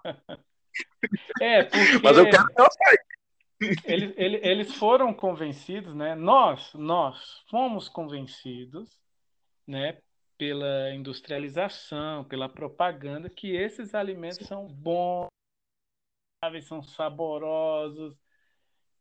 É, 1.40 1.64
porque... 1.64 1.98
Mas 2.02 2.18
eu 2.18 2.28
quero 2.28 2.46
eles, 3.86 4.12
eles, 4.16 4.40
eles 4.42 4.74
foram 4.74 5.14
convencidos, 5.14 5.94
né? 5.94 6.14
Nós, 6.14 6.72
nós 6.74 7.42
fomos 7.48 7.88
convencidos, 7.88 9.00
né? 9.66 9.98
Pela 10.36 10.92
industrialização, 10.94 12.24
pela 12.24 12.48
propaganda, 12.48 13.30
que 13.30 13.56
esses 13.56 13.94
alimentos 13.94 14.46
são 14.46 14.66
bons 14.66 15.28
são 16.62 16.82
saborosos 16.82 18.14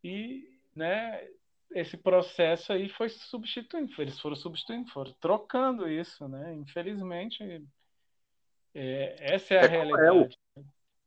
e, 0.03 0.49
né, 0.75 1.27
esse 1.71 1.97
processo 1.97 2.71
aí 2.71 2.89
foi 2.89 3.09
substituindo, 3.09 3.91
eles 3.99 4.19
foram 4.19 4.35
substituindo, 4.35 4.89
foram 4.91 5.13
trocando 5.19 5.89
isso, 5.89 6.27
né? 6.27 6.53
Infelizmente, 6.53 7.43
é, 8.73 9.15
essa 9.19 9.53
é 9.53 9.59
a 9.59 9.63
é 9.63 9.67
realidade. 9.67 10.03
Cruel. 10.03 10.29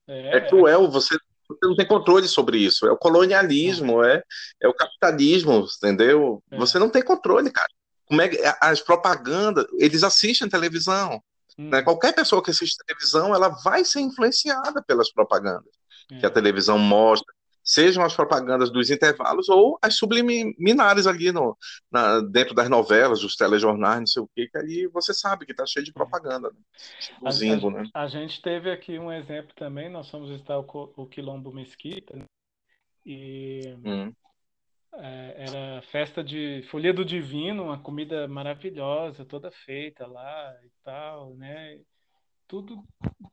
É, 0.06 0.36
é 0.36 0.40
cruel, 0.40 0.90
você, 0.90 1.16
você 1.48 1.66
não 1.66 1.76
tem 1.76 1.86
controle 1.86 2.26
sobre 2.26 2.58
isso. 2.58 2.86
É 2.86 2.92
o 2.92 2.96
colonialismo, 2.96 4.02
é, 4.02 4.22
é 4.60 4.68
o 4.68 4.74
capitalismo, 4.74 5.66
entendeu? 5.76 6.42
É. 6.50 6.56
Você 6.56 6.78
não 6.78 6.90
tem 6.90 7.02
controle, 7.02 7.50
cara. 7.50 7.68
Como 8.06 8.22
é 8.22 8.30
as 8.60 8.80
propagandas, 8.80 9.66
eles 9.78 10.02
assistem 10.02 10.48
televisão. 10.48 11.22
Hum. 11.58 11.68
Né? 11.68 11.82
Qualquer 11.82 12.14
pessoa 12.14 12.42
que 12.42 12.50
assiste 12.50 12.78
televisão, 12.86 13.34
ela 13.34 13.48
vai 13.48 13.84
ser 13.84 14.00
influenciada 14.00 14.82
pelas 14.82 15.12
propagandas 15.12 15.78
que 16.08 16.24
a 16.24 16.30
televisão 16.30 16.78
mostra, 16.78 17.32
sejam 17.68 18.02
as 18.02 18.16
propagandas 18.16 18.70
dos 18.70 18.90
intervalos 18.90 19.50
ou 19.50 19.78
as 19.82 19.94
subliminares 19.94 21.06
ali 21.06 21.30
no, 21.30 21.54
na, 21.92 22.20
dentro 22.20 22.54
das 22.54 22.70
novelas, 22.70 23.20
dos 23.20 23.37
telejornais, 23.37 24.00
não 24.00 24.06
sei 24.06 24.22
o 24.22 24.30
que, 24.34 24.48
que 24.48 24.56
ali 24.56 24.87
você 24.87 25.12
sabe 25.12 25.44
que 25.44 25.52
está 25.52 25.66
cheio 25.66 25.84
de 25.84 25.92
propaganda. 25.92 26.48
Né? 26.48 26.56
A, 27.22 27.28
a, 27.28 27.70
né? 27.70 27.90
a, 27.92 28.06
gente 28.06 28.40
teve 28.40 28.70
aqui 28.70 28.98
um 28.98 29.12
exemplo 29.12 29.52
também, 29.54 29.90
nós 29.90 30.08
fomos 30.08 30.30
visitar 30.30 30.58
o, 30.58 30.64
o 30.96 31.06
Quilombo 31.06 31.52
Mesquita, 31.52 32.16
né? 32.16 32.25
e 33.04 33.76
hum. 33.84 34.14
é, 34.94 35.34
era 35.37 35.82
festa 35.82 36.25
de 36.25 36.62
Folia 36.70 36.94
do 36.94 37.04
Divino, 37.04 37.64
uma 37.64 37.78
comida 37.78 38.26
maravilhosa, 38.26 39.26
toda 39.26 39.50
feita 39.50 40.06
lá 40.06 40.54
e 40.64 40.70
tal, 40.82 41.34
né? 41.34 41.78
Tudo 42.48 42.82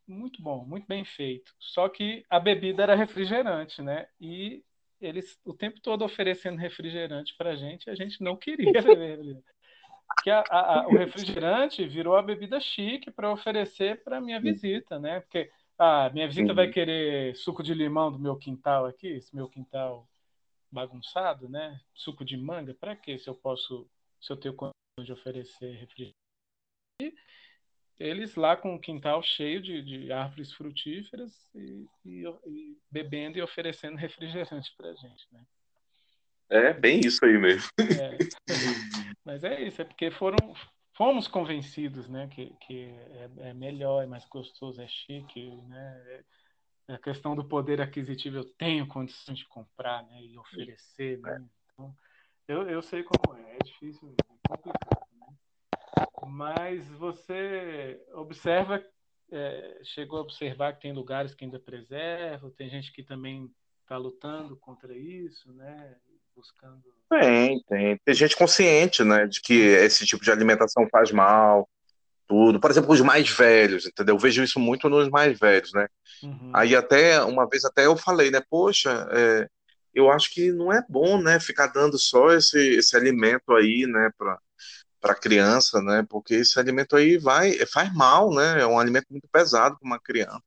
muito 0.07 0.41
bom, 0.41 0.65
muito 0.65 0.85
bem 0.85 1.03
feito. 1.03 1.51
Só 1.57 1.89
que 1.89 2.23
a 2.29 2.39
bebida 2.39 2.83
era 2.83 2.95
refrigerante, 2.95 3.81
né? 3.81 4.07
E 4.19 4.63
eles 5.01 5.39
o 5.45 5.53
tempo 5.53 5.79
todo 5.79 6.03
oferecendo 6.03 6.57
refrigerante 6.57 7.35
para 7.37 7.51
a 7.51 7.55
gente, 7.55 7.89
a 7.89 7.95
gente 7.95 8.21
não 8.21 8.35
queria 8.35 8.71
beber. 8.83 9.41
Porque 10.07 10.29
a, 10.29 10.43
a, 10.49 10.87
o 10.87 10.97
refrigerante 10.97 11.85
virou 11.87 12.15
a 12.15 12.21
bebida 12.21 12.59
chique 12.59 13.09
para 13.09 13.31
oferecer 13.31 14.03
para 14.03 14.21
minha 14.21 14.39
visita, 14.39 14.99
né? 14.99 15.21
Porque 15.21 15.49
a 15.77 16.09
minha 16.11 16.27
visita 16.27 16.53
vai 16.53 16.69
querer 16.69 17.35
suco 17.35 17.63
de 17.63 17.73
limão 17.73 18.11
do 18.11 18.19
meu 18.19 18.37
quintal 18.37 18.85
aqui, 18.85 19.07
esse 19.07 19.35
meu 19.35 19.49
quintal 19.49 20.07
bagunçado, 20.71 21.49
né? 21.49 21.79
Suco 21.93 22.23
de 22.23 22.37
manga, 22.37 22.73
para 22.73 22.95
quê? 22.95 23.17
Se 23.17 23.29
eu 23.29 23.35
posso, 23.35 23.89
se 24.21 24.31
eu 24.31 24.37
tenho 24.37 24.53
condição 24.53 25.03
de 25.03 25.11
oferecer 25.11 25.71
refrigerante. 25.75 26.24
Eles 27.99 28.35
lá 28.35 28.57
com 28.57 28.75
o 28.75 28.79
quintal 28.79 29.23
cheio 29.23 29.61
de, 29.61 29.81
de 29.81 30.11
árvores 30.11 30.51
frutíferas 30.51 31.31
e, 31.55 31.87
e, 32.05 32.23
e, 32.45 32.77
bebendo 32.91 33.37
e 33.37 33.41
oferecendo 33.41 33.95
refrigerante 33.95 34.73
para 34.75 34.89
a 34.89 34.95
gente, 34.95 35.25
né? 35.31 35.41
É 36.49 36.73
bem 36.73 36.99
isso 36.99 37.23
aí 37.25 37.37
mesmo. 37.37 37.69
É. 37.79 38.17
Mas 39.23 39.43
é 39.43 39.61
isso, 39.61 39.81
é 39.81 39.85
porque 39.85 40.11
foram, 40.11 40.37
fomos 40.93 41.27
convencidos, 41.27 42.07
né, 42.07 42.27
que, 42.27 42.53
que 42.67 42.83
é, 42.83 43.49
é 43.49 43.53
melhor, 43.53 44.03
é 44.03 44.05
mais 44.05 44.25
gostoso, 44.25 44.81
é 44.81 44.87
chique, 44.87 45.55
né? 45.67 46.03
É, 46.87 46.93
a 46.93 46.99
questão 46.99 47.35
do 47.35 47.43
poder 47.43 47.81
aquisitivo, 47.81 48.37
eu 48.37 48.45
tenho 48.45 48.87
condições 48.87 49.39
de 49.39 49.47
comprar, 49.47 50.03
né, 50.03 50.21
e 50.21 50.37
oferecer, 50.37 51.19
né? 51.19 51.43
Então, 51.73 51.95
eu, 52.47 52.69
eu 52.69 52.81
sei 52.83 53.01
como 53.01 53.35
é, 53.35 53.55
é 53.55 53.57
difícil, 53.63 54.13
é 54.19 54.23
complicado 54.23 54.94
mas 56.29 56.87
você 56.91 57.99
observa, 58.13 58.83
é, 59.31 59.79
chegou 59.83 60.19
a 60.19 60.21
observar 60.21 60.73
que 60.73 60.81
tem 60.81 60.93
lugares 60.93 61.33
que 61.33 61.45
ainda 61.45 61.59
preservam, 61.59 62.51
tem 62.51 62.69
gente 62.69 62.91
que 62.91 63.03
também 63.03 63.49
está 63.81 63.97
lutando 63.97 64.57
contra 64.57 64.95
isso, 64.95 65.53
né? 65.53 65.95
Buscando. 66.35 66.83
Tem, 67.09 67.61
tem. 67.67 67.97
Tem 68.03 68.13
gente 68.13 68.35
consciente, 68.35 69.03
né, 69.03 69.25
de 69.25 69.39
que 69.41 69.53
esse 69.53 70.05
tipo 70.05 70.23
de 70.23 70.31
alimentação 70.31 70.87
faz 70.91 71.11
mal, 71.11 71.69
tudo. 72.27 72.59
Por 72.59 72.71
exemplo, 72.71 72.91
os 72.91 73.01
mais 73.01 73.29
velhos, 73.29 73.85
entendeu? 73.85 74.15
Eu 74.15 74.19
vejo 74.19 74.43
isso 74.43 74.59
muito 74.59 74.89
nos 74.89 75.09
mais 75.09 75.37
velhos, 75.39 75.71
né? 75.73 75.87
Uhum. 76.23 76.51
Aí 76.53 76.75
até, 76.75 77.21
uma 77.23 77.47
vez 77.47 77.63
até 77.63 77.85
eu 77.85 77.95
falei, 77.95 78.31
né, 78.31 78.41
poxa, 78.49 79.07
é, 79.11 79.47
eu 79.93 80.11
acho 80.11 80.33
que 80.33 80.51
não 80.51 80.73
é 80.73 80.83
bom, 80.89 81.21
né, 81.21 81.39
ficar 81.39 81.67
dando 81.67 81.97
só 81.97 82.33
esse, 82.33 82.59
esse 82.75 82.97
alimento 82.97 83.53
aí, 83.53 83.85
né, 83.87 84.09
para 85.05 85.13
criança, 85.13 85.79
né? 85.83 86.03
Porque 86.09 86.33
esse 86.33 86.59
alimento 86.59 86.95
aí 86.95 87.19
vai 87.19 87.55
faz 87.67 87.93
mal, 87.93 88.33
né? 88.33 88.61
É 88.61 88.65
um 88.65 88.79
alimento 88.79 89.05
muito 89.11 89.27
pesado 89.31 89.77
para 89.77 89.85
uma 89.85 89.99
criança. 89.99 90.41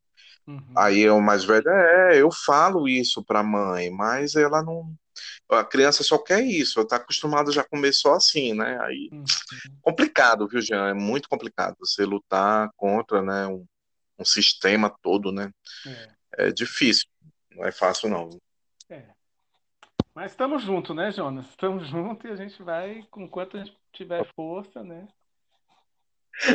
Uhum. 0.48 0.72
Aí 0.76 1.08
o 1.08 1.20
mais 1.20 1.44
velho 1.44 1.68
é, 1.68 2.20
eu 2.20 2.28
falo 2.32 2.88
isso 2.88 3.22
para 3.22 3.38
a 3.38 3.44
mãe, 3.44 3.88
mas 3.88 4.34
ela 4.34 4.60
não 4.60 4.92
a 5.48 5.64
criança 5.64 6.02
só 6.02 6.18
quer 6.18 6.42
isso, 6.42 6.80
está 6.80 6.96
acostumada 6.96 7.52
já 7.52 7.62
a 7.62 7.68
comer 7.68 7.92
só 7.92 8.14
assim, 8.14 8.52
né? 8.52 8.76
Aí 8.82 9.08
uhum. 9.12 9.24
complicado, 9.80 10.48
viu, 10.48 10.60
Jean? 10.60 10.88
É 10.88 10.94
muito 10.94 11.28
complicado 11.28 11.76
você 11.78 12.04
lutar 12.04 12.68
contra, 12.76 13.22
né, 13.22 13.46
um, 13.46 13.64
um 14.18 14.24
sistema 14.24 14.92
todo, 15.00 15.30
né? 15.30 15.52
É. 16.36 16.48
é 16.48 16.52
difícil, 16.52 17.06
não 17.54 17.64
é 17.64 17.70
fácil 17.70 18.08
não. 18.08 18.28
É. 20.18 20.22
Mas 20.22 20.32
estamos 20.32 20.62
juntos, 20.62 20.94
né, 20.94 21.12
Jonas? 21.12 21.48
Estamos 21.48 21.86
juntos 21.88 22.24
e 22.24 22.32
a 22.32 22.36
gente 22.36 22.60
vai, 22.62 23.06
com 23.10 23.28
quanto 23.28 23.56
a 23.56 23.60
gente 23.60 23.76
tiver 23.92 24.26
força, 24.34 24.82
né? 24.82 25.06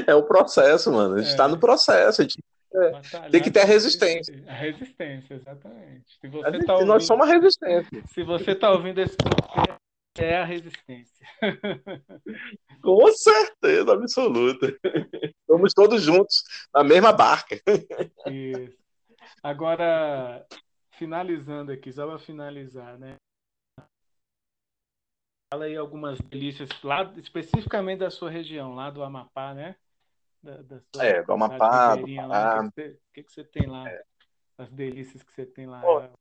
É 0.06 0.14
o 0.14 0.24
processo, 0.24 0.92
mano. 0.92 1.16
A 1.16 1.18
gente 1.20 1.30
está 1.30 1.46
é. 1.46 1.48
no 1.48 1.60
processo. 1.60 2.22
A 2.22 2.26
gente 2.26 2.40
é, 2.74 3.30
tem 3.30 3.42
que 3.42 3.52
ter 3.52 3.62
a 3.62 3.66
resistência. 3.66 4.44
A 4.48 4.54
resistência, 4.54 5.36
exatamente. 5.36 6.18
Se 6.20 6.28
você 6.28 6.52
gente, 6.52 6.66
tá 6.66 6.74
ouvindo, 6.74 6.88
nós 6.88 7.06
somos 7.06 7.28
a 7.28 7.34
resistência. 7.34 8.04
Se 8.08 8.24
você 8.24 8.52
está 8.52 8.72
ouvindo 8.72 9.00
esse 9.00 9.16
podcast, 9.18 9.80
é 10.18 10.38
a 10.38 10.46
resistência. 10.46 11.26
Com 12.82 13.08
certeza 13.12 13.94
absoluta. 13.94 14.78
Estamos 15.40 15.74
todos 15.74 16.02
juntos 16.02 16.44
na 16.74 16.84
mesma 16.84 17.12
barca. 17.12 17.60
Isso. 18.28 18.78
Agora, 19.42 20.46
finalizando 20.92 21.72
aqui, 21.72 21.92
só 21.92 22.08
para 22.08 22.20
finalizar, 22.20 22.98
né? 22.98 23.18
Fala 25.54 25.66
aí 25.66 25.78
algumas 25.78 26.18
delícias 26.20 26.68
lá, 26.84 27.14
especificamente 27.16 28.00
da 28.00 28.10
sua 28.10 28.28
região, 28.28 28.74
lá 28.74 28.90
do 28.90 29.04
Amapá, 29.04 29.54
né? 29.54 29.76
Da, 30.42 30.58
da 30.64 30.80
sua, 30.80 31.06
é, 31.06 31.22
do 31.22 31.32
Amapá. 31.32 31.96
Do 31.96 32.06
o 32.06 32.08
que, 33.14 33.22
que, 33.22 33.32
você 33.32 33.44
tem 33.44 33.68
lá? 33.68 33.88
É. 33.88 34.04
As 34.58 34.72
delícias 34.72 35.22
que 35.22 35.32
você 35.32 35.46
tem 35.46 35.68
lá. 35.68 36.12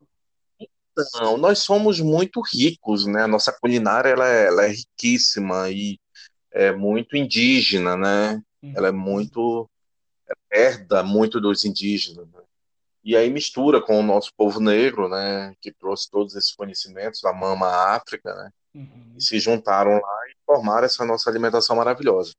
Então, 0.61 1.39
nós 1.39 1.61
somos 1.61 1.99
muito 1.99 2.43
ricos, 2.43 3.07
né? 3.07 3.23
A 3.23 3.27
nossa 3.27 3.51
culinária 3.59 4.11
ela 4.11 4.29
é, 4.29 4.49
ela 4.49 4.65
é 4.67 4.69
riquíssima 4.69 5.71
e 5.71 5.99
é 6.51 6.71
muito 6.71 7.17
indígena, 7.17 7.97
né? 7.97 8.43
Ela 8.63 8.89
é 8.89 8.93
Uhum. 8.93 8.99
muito 8.99 9.71
herda 10.53 11.03
muito 11.03 11.41
dos 11.41 11.65
indígenas, 11.65 12.29
né? 12.29 12.43
E 13.03 13.17
aí 13.17 13.31
mistura 13.31 13.81
com 13.81 13.99
o 13.99 14.03
nosso 14.03 14.31
povo 14.37 14.61
negro, 14.61 15.09
né? 15.09 15.55
Que 15.59 15.73
trouxe 15.73 16.11
todos 16.11 16.37
esses 16.37 16.55
conhecimentos 16.55 17.23
da 17.23 17.33
mama 17.33 17.67
África, 17.97 18.35
né? 18.35 18.51
Uhum. 18.75 19.15
se 19.19 19.39
juntaram 19.39 19.93
lá 19.93 20.19
e 20.31 20.35
formaram 20.47 20.85
essa 20.87 21.05
nossa 21.05 21.29
alimentação 21.29 21.77
maravilhosa. 21.77 22.33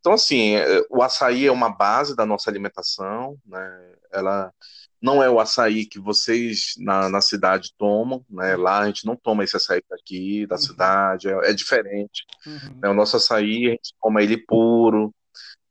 Então, 0.00 0.12
assim, 0.12 0.56
é, 0.56 0.82
o 0.90 1.02
açaí 1.02 1.46
é 1.46 1.52
uma 1.52 1.70
base 1.70 2.14
da 2.14 2.24
nossa 2.26 2.50
alimentação, 2.50 3.36
né? 3.46 3.92
Ela 4.12 4.52
não 5.00 5.22
é 5.22 5.30
o 5.30 5.38
açaí 5.40 5.86
que 5.86 5.98
vocês 5.98 6.74
na, 6.78 7.08
na 7.08 7.20
cidade 7.20 7.72
tomam, 7.78 8.24
né? 8.28 8.56
Lá 8.56 8.80
a 8.80 8.86
gente 8.86 9.06
não 9.06 9.16
toma 9.16 9.44
esse 9.44 9.56
açaí 9.56 9.80
daqui, 9.88 10.46
da 10.46 10.56
Uhum. 10.56 10.60
cidade, 10.60 11.28
é, 11.28 11.50
é 11.50 11.52
diferente. 11.54 12.24
Uhum. 12.46 12.78
né? 12.82 12.88
O 12.88 12.94
nosso 12.94 13.16
açaí, 13.16 13.66
a 13.66 13.70
gente 13.70 13.94
toma 14.00 14.22
ele 14.22 14.36
puro, 14.36 15.12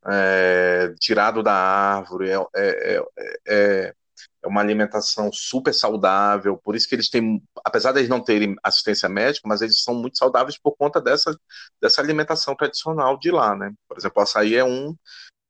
é, 0.09 0.93
tirado 0.99 1.43
da 1.43 1.53
árvore, 1.53 2.29
é, 2.55 3.01
é, 3.47 3.93
é, 4.47 4.51
uma 4.51 4.61
alimentação 4.61 5.31
super 5.31 5.73
saudável, 5.73 6.57
por 6.63 6.75
isso 6.75 6.87
que 6.87 6.95
eles 6.95 7.09
têm, 7.09 7.41
apesar 7.65 7.91
de 7.91 7.99
eles 7.99 8.09
não 8.09 8.23
terem 8.23 8.55
assistência 8.63 9.09
médica, 9.09 9.47
mas 9.47 9.61
eles 9.61 9.83
são 9.83 9.95
muito 9.95 10.17
saudáveis 10.17 10.57
por 10.57 10.75
conta 10.77 11.01
dessa, 11.01 11.37
dessa 11.81 12.01
alimentação 12.01 12.55
tradicional 12.55 13.17
de 13.19 13.31
lá, 13.31 13.55
né? 13.55 13.73
Por 13.87 13.97
exemplo, 13.97 14.19
o 14.19 14.23
açaí 14.23 14.55
é 14.55 14.63
um, 14.63 14.95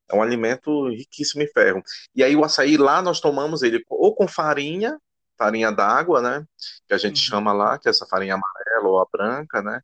é 0.10 0.16
um 0.16 0.22
alimento 0.22 0.90
riquíssimo 0.90 1.44
em 1.44 1.48
ferro. 1.48 1.82
E 2.16 2.24
aí 2.24 2.36
o 2.36 2.44
açaí 2.46 2.78
lá 2.78 3.02
nós 3.02 3.20
tomamos 3.20 3.64
ele 3.64 3.84
ou 3.90 4.16
com 4.16 4.28
farinha, 4.28 5.00
farinha 5.38 5.72
d'água, 5.72 6.22
né? 6.22 6.46
Que 6.88 6.94
a 6.94 6.98
gente 6.98 7.18
Uhum. 7.20 7.26
chama 7.30 7.54
lá, 7.54 7.78
que 7.80 7.88
é 7.88 7.92
essa 7.92 8.06
farinha 8.08 8.36
amarela 8.36 8.88
ou 8.90 9.00
a 9.02 9.08
branca, 9.12 9.62
né? 9.62 9.82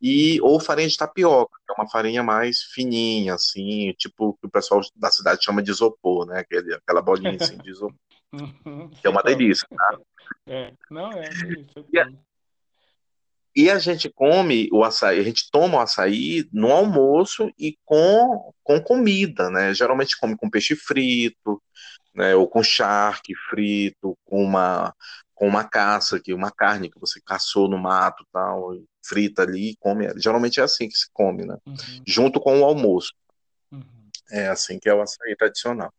E, 0.00 0.40
ou 0.42 0.60
farinha 0.60 0.88
de 0.88 0.96
tapioca, 0.96 1.56
que 1.66 1.72
é 1.72 1.74
uma 1.80 1.88
farinha 1.90 2.22
mais 2.24 2.62
fininha, 2.74 3.34
assim, 3.34 3.92
tipo 3.98 4.34
que 4.40 4.46
o 4.46 4.50
pessoal 4.50 4.80
da 4.96 5.10
cidade 5.10 5.44
chama 5.44 5.62
de 5.62 5.70
isopor, 5.70 6.26
né? 6.26 6.40
Aquele, 6.40 6.74
aquela 6.74 7.00
bolinha 7.02 7.36
assim 7.36 7.58
de 7.60 7.70
isopor, 7.70 7.96
Uhum. 8.32 8.90
é 9.02 9.08
uma 9.08 9.20
é. 9.20 9.24
delícia. 9.34 9.66
É. 10.46 10.72
Não 10.90 11.12
é, 11.12 11.28
delícia, 11.28 11.72
eu 11.76 11.86
E 11.92 11.98
a, 11.98 12.08
e 13.54 13.70
a 13.70 13.78
gente 13.78 14.08
come 14.08 14.68
o 14.72 14.82
açaí, 14.82 15.20
a 15.20 15.22
gente 15.22 15.50
toma 15.50 15.78
o 15.78 15.80
açaí 15.80 16.48
no 16.52 16.72
almoço 16.72 17.52
e 17.58 17.76
com, 17.84 18.52
com 18.62 18.80
comida, 18.80 19.50
né? 19.50 19.74
Geralmente 19.74 20.18
come 20.18 20.36
com 20.36 20.48
peixe 20.48 20.74
frito, 20.74 21.62
né? 22.14 22.34
Ou 22.34 22.48
com 22.48 22.62
charque 22.62 23.34
frito, 23.50 24.16
com 24.24 24.42
uma, 24.42 24.94
com 25.34 25.46
uma 25.46 25.64
caça, 25.64 26.18
que 26.18 26.32
uma 26.32 26.50
carne 26.50 26.90
que 26.90 26.98
você 26.98 27.20
caçou 27.20 27.68
no 27.68 27.76
mato, 27.76 28.26
tal, 28.32 28.74
e 28.74 28.84
frita 29.04 29.42
ali 29.42 29.72
e 29.72 29.76
come. 29.76 30.08
Geralmente 30.16 30.58
é 30.58 30.62
assim 30.62 30.88
que 30.88 30.96
se 30.96 31.08
come, 31.12 31.44
né? 31.44 31.58
Uhum. 31.66 31.76
Junto 32.06 32.40
com 32.40 32.58
o 32.58 32.64
almoço. 32.64 33.12
Uhum. 33.70 33.82
É 34.30 34.48
assim 34.48 34.78
que 34.78 34.88
é 34.88 34.94
o 34.94 35.02
açaí 35.02 35.36
tradicional. 35.36 35.92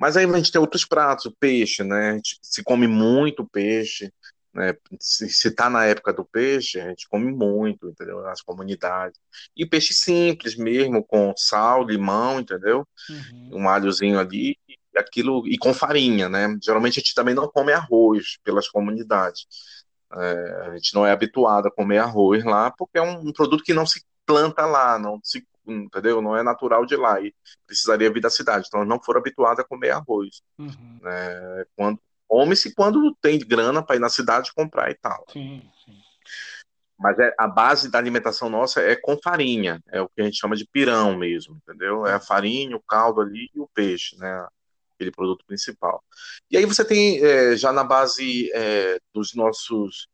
Mas 0.00 0.16
aí 0.16 0.24
a 0.24 0.36
gente 0.38 0.50
tem 0.50 0.60
outros 0.60 0.86
pratos, 0.86 1.26
o 1.26 1.36
peixe, 1.38 1.84
né? 1.84 2.12
A 2.12 2.14
gente 2.14 2.38
se 2.40 2.64
come 2.64 2.86
muito 2.86 3.46
peixe, 3.46 4.10
né? 4.54 4.74
Se, 4.98 5.28
se 5.28 5.50
tá 5.50 5.68
na 5.68 5.84
época 5.84 6.10
do 6.10 6.24
peixe, 6.24 6.80
a 6.80 6.88
gente 6.88 7.06
come 7.06 7.30
muito, 7.30 7.86
entendeu? 7.86 8.22
Nas 8.22 8.40
comunidades. 8.40 9.20
E 9.54 9.66
peixe 9.66 9.92
simples 9.92 10.56
mesmo, 10.56 11.04
com 11.04 11.34
sal, 11.36 11.84
limão, 11.84 12.40
entendeu? 12.40 12.88
Uhum. 13.10 13.60
Um 13.60 13.68
alhozinho 13.68 14.18
ali, 14.18 14.56
e 14.66 14.98
aquilo, 14.98 15.46
e 15.46 15.58
com 15.58 15.74
farinha, 15.74 16.30
né? 16.30 16.48
Geralmente 16.62 16.98
a 16.98 17.02
gente 17.02 17.14
também 17.14 17.34
não 17.34 17.46
come 17.46 17.70
arroz 17.70 18.38
pelas 18.42 18.68
comunidades. 18.68 19.46
É, 20.12 20.66
a 20.68 20.76
gente 20.76 20.94
não 20.94 21.06
é 21.06 21.12
habituado 21.12 21.68
a 21.68 21.70
comer 21.70 21.98
arroz 21.98 22.42
lá, 22.42 22.70
porque 22.70 22.96
é 22.96 23.02
um, 23.02 23.28
um 23.28 23.32
produto 23.34 23.62
que 23.62 23.74
não 23.74 23.84
se 23.84 24.02
planta 24.24 24.64
lá, 24.64 24.98
não 24.98 25.20
se, 25.22 25.46
entendeu? 25.66 26.20
Não 26.20 26.36
é 26.36 26.42
natural 26.42 26.84
de 26.86 26.96
lá 26.96 27.20
e 27.20 27.34
precisaria 27.66 28.12
vir 28.12 28.20
da 28.20 28.30
cidade. 28.30 28.66
Então, 28.68 28.84
não 28.84 29.02
foram 29.02 29.20
habituados 29.20 29.60
a 29.60 29.68
comer 29.68 29.90
arroz. 29.90 30.42
Uhum. 30.58 31.00
É, 31.04 31.66
quando 31.76 32.00
come-se 32.30 32.72
quando 32.72 33.12
tem 33.20 33.40
grana 33.40 33.82
para 33.82 33.96
ir 33.96 33.98
na 33.98 34.08
cidade 34.08 34.54
comprar 34.54 34.88
e 34.88 34.94
tal. 34.94 35.26
Sim, 35.32 35.68
sim. 35.84 35.98
Mas 36.96 37.18
é, 37.18 37.34
a 37.36 37.48
base 37.48 37.90
da 37.90 37.98
alimentação 37.98 38.48
nossa 38.48 38.80
é 38.80 38.94
com 38.94 39.18
farinha, 39.20 39.82
é 39.88 40.00
o 40.00 40.08
que 40.08 40.20
a 40.20 40.24
gente 40.24 40.38
chama 40.38 40.54
de 40.54 40.64
pirão 40.64 41.16
mesmo, 41.16 41.56
entendeu? 41.56 42.06
É 42.06 42.12
a 42.12 42.20
farinha, 42.20 42.76
o 42.76 42.82
caldo 42.82 43.20
ali 43.20 43.50
e 43.52 43.58
o 43.58 43.68
peixe, 43.74 44.16
né? 44.16 44.46
Aquele 44.94 45.10
produto 45.10 45.44
principal. 45.44 46.04
E 46.48 46.56
aí 46.56 46.64
você 46.66 46.84
tem 46.84 47.24
é, 47.24 47.56
já 47.56 47.72
na 47.72 47.82
base 47.82 48.48
é, 48.52 49.00
dos 49.12 49.34
nossos 49.34 50.06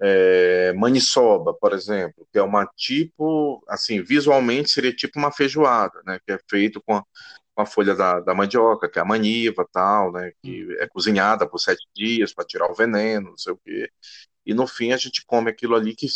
é, 0.00 0.72
maniçoba, 0.74 1.54
por 1.54 1.72
exemplo, 1.72 2.26
que 2.32 2.38
é 2.38 2.42
uma 2.42 2.66
tipo, 2.76 3.62
assim, 3.68 4.02
visualmente 4.02 4.70
seria 4.70 4.92
tipo 4.94 5.18
uma 5.18 5.32
feijoada, 5.32 6.00
né? 6.06 6.18
Que 6.26 6.32
é 6.32 6.38
feito 6.48 6.80
com 6.82 6.94
a, 6.96 7.04
com 7.54 7.62
a 7.62 7.66
folha 7.66 7.94
da, 7.94 8.20
da 8.20 8.34
mandioca, 8.34 8.88
que 8.88 8.98
é 8.98 9.02
a 9.02 9.04
maniva, 9.04 9.66
tal, 9.72 10.12
né? 10.12 10.32
Que 10.42 10.64
Uhum. 10.64 10.76
é 10.78 10.86
cozinhada 10.86 11.48
por 11.48 11.58
sete 11.58 11.84
dias 11.94 12.32
para 12.32 12.44
tirar 12.44 12.70
o 12.70 12.74
veneno, 12.74 13.30
não 13.30 13.38
sei 13.38 13.52
o 13.52 13.60
quê. 13.64 13.90
E 14.46 14.54
no 14.54 14.66
fim 14.66 14.92
a 14.92 14.96
gente 14.96 15.24
come 15.26 15.50
aquilo 15.50 15.74
ali 15.74 15.94
que 15.94 16.06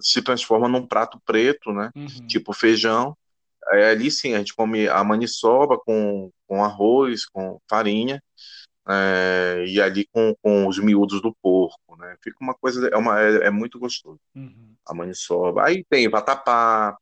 se 0.00 0.22
transforma 0.22 0.68
num 0.68 0.86
prato 0.86 1.20
preto, 1.24 1.72
né? 1.72 1.90
Uhum. 1.94 2.26
Tipo 2.26 2.52
feijão. 2.52 3.16
Ali 3.68 4.10
sim 4.10 4.34
a 4.34 4.38
gente 4.38 4.54
come 4.54 4.88
a 4.88 5.02
maniçoba 5.04 5.78
com, 5.78 6.30
com 6.46 6.64
arroz, 6.64 7.26
com 7.26 7.60
farinha 7.68 8.22
é, 8.88 9.64
e 9.66 9.80
ali 9.80 10.06
com, 10.12 10.34
com 10.42 10.66
os 10.68 10.78
miúdos 10.78 11.20
do 11.20 11.34
porco, 11.42 11.96
né? 11.96 12.16
Fica 12.22 12.36
uma 12.40 12.54
coisa, 12.54 12.88
é, 12.88 12.96
uma, 12.96 13.20
é, 13.20 13.46
é 13.46 13.50
muito 13.50 13.78
gostoso, 13.78 14.20
Uhum. 14.34 14.74
a 14.86 14.94
maniçoba. 14.94 15.64
Aí 15.66 15.84
tem 15.88 16.08
vatapá, 16.08 16.96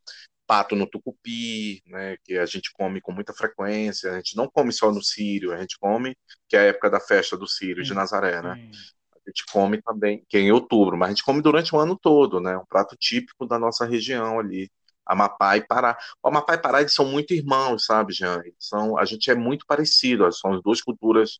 pato 0.46 0.76
no 0.76 0.86
tucupi, 0.86 1.82
né? 1.86 2.16
Que 2.24 2.38
a 2.38 2.46
gente 2.46 2.70
come 2.72 3.00
com 3.00 3.12
muita 3.12 3.32
frequência. 3.34 4.12
A 4.12 4.16
gente 4.16 4.36
não 4.36 4.48
come 4.48 4.72
só 4.72 4.90
no 4.92 5.02
Sírio, 5.02 5.52
a 5.52 5.58
gente 5.58 5.78
come, 5.78 6.16
que 6.48 6.56
é 6.56 6.60
a 6.60 6.62
época 6.64 6.90
da 6.90 7.00
festa 7.00 7.36
do 7.36 7.46
Sírio 7.46 7.82
de 7.82 7.90
Sim, 7.90 7.94
Nazaré, 7.94 8.40
né? 8.42 8.54
sim. 8.56 8.70
A 9.14 9.30
gente 9.30 9.44
come 9.50 9.80
também, 9.80 10.22
que 10.28 10.36
é 10.36 10.40
em 10.40 10.52
outubro, 10.52 10.96
mas 10.98 11.08
a 11.08 11.10
gente 11.12 11.24
come 11.24 11.40
durante 11.40 11.74
o 11.74 11.78
ano 11.78 11.98
todo, 11.98 12.40
né? 12.40 12.56
Um 12.58 12.66
prato 12.66 12.94
típico 12.96 13.46
da 13.46 13.58
nossa 13.58 13.86
região 13.86 14.38
ali. 14.38 14.70
Amapá 15.06 15.56
e 15.56 15.62
Pará. 15.66 15.96
O 16.22 16.28
Amapá 16.28 16.54
e 16.54 16.58
Pará, 16.58 16.80
eles 16.80 16.94
são 16.94 17.04
muito 17.06 17.34
irmãos, 17.34 17.84
sabe, 17.86 18.12
Jean? 18.12 18.40
Eles 18.44 18.54
são, 18.58 18.96
a 18.98 19.04
gente 19.04 19.30
é 19.30 19.34
muito 19.34 19.66
parecido, 19.66 20.30
são 20.32 20.54
as 20.54 20.62
duas 20.62 20.80
culturas 20.80 21.38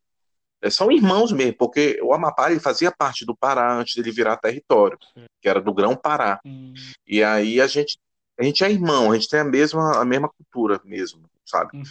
são 0.71 0.91
irmãos 0.91 1.33
mesmo, 1.33 1.57
porque 1.59 1.99
o 2.03 2.13
Amapá 2.13 2.51
ele 2.51 2.61
fazia 2.61 2.91
parte 2.93 3.25
do 3.25 3.37
Pará 3.37 3.75
antes 3.75 3.95
dele 3.97 4.11
virar 4.13 4.37
território, 4.37 4.99
que 5.41 5.49
era 5.49 5.61
do 5.61 5.75
Grão-Pará. 5.75 6.41
Hum, 6.45 6.73
E 7.07 7.23
aí 7.23 7.61
a 7.61 7.67
gente, 7.67 7.99
a 8.39 8.45
gente 8.45 8.65
é 8.65 8.71
irmão, 8.71 9.11
a 9.13 9.15
gente 9.15 9.29
tem 9.29 9.41
a 9.41 9.45
mesma, 9.45 10.01
a 10.01 10.05
mesma 10.05 10.29
cultura 10.29 10.81
mesmo, 10.85 11.23
sabe? 11.45 11.73
uhum. 11.75 11.85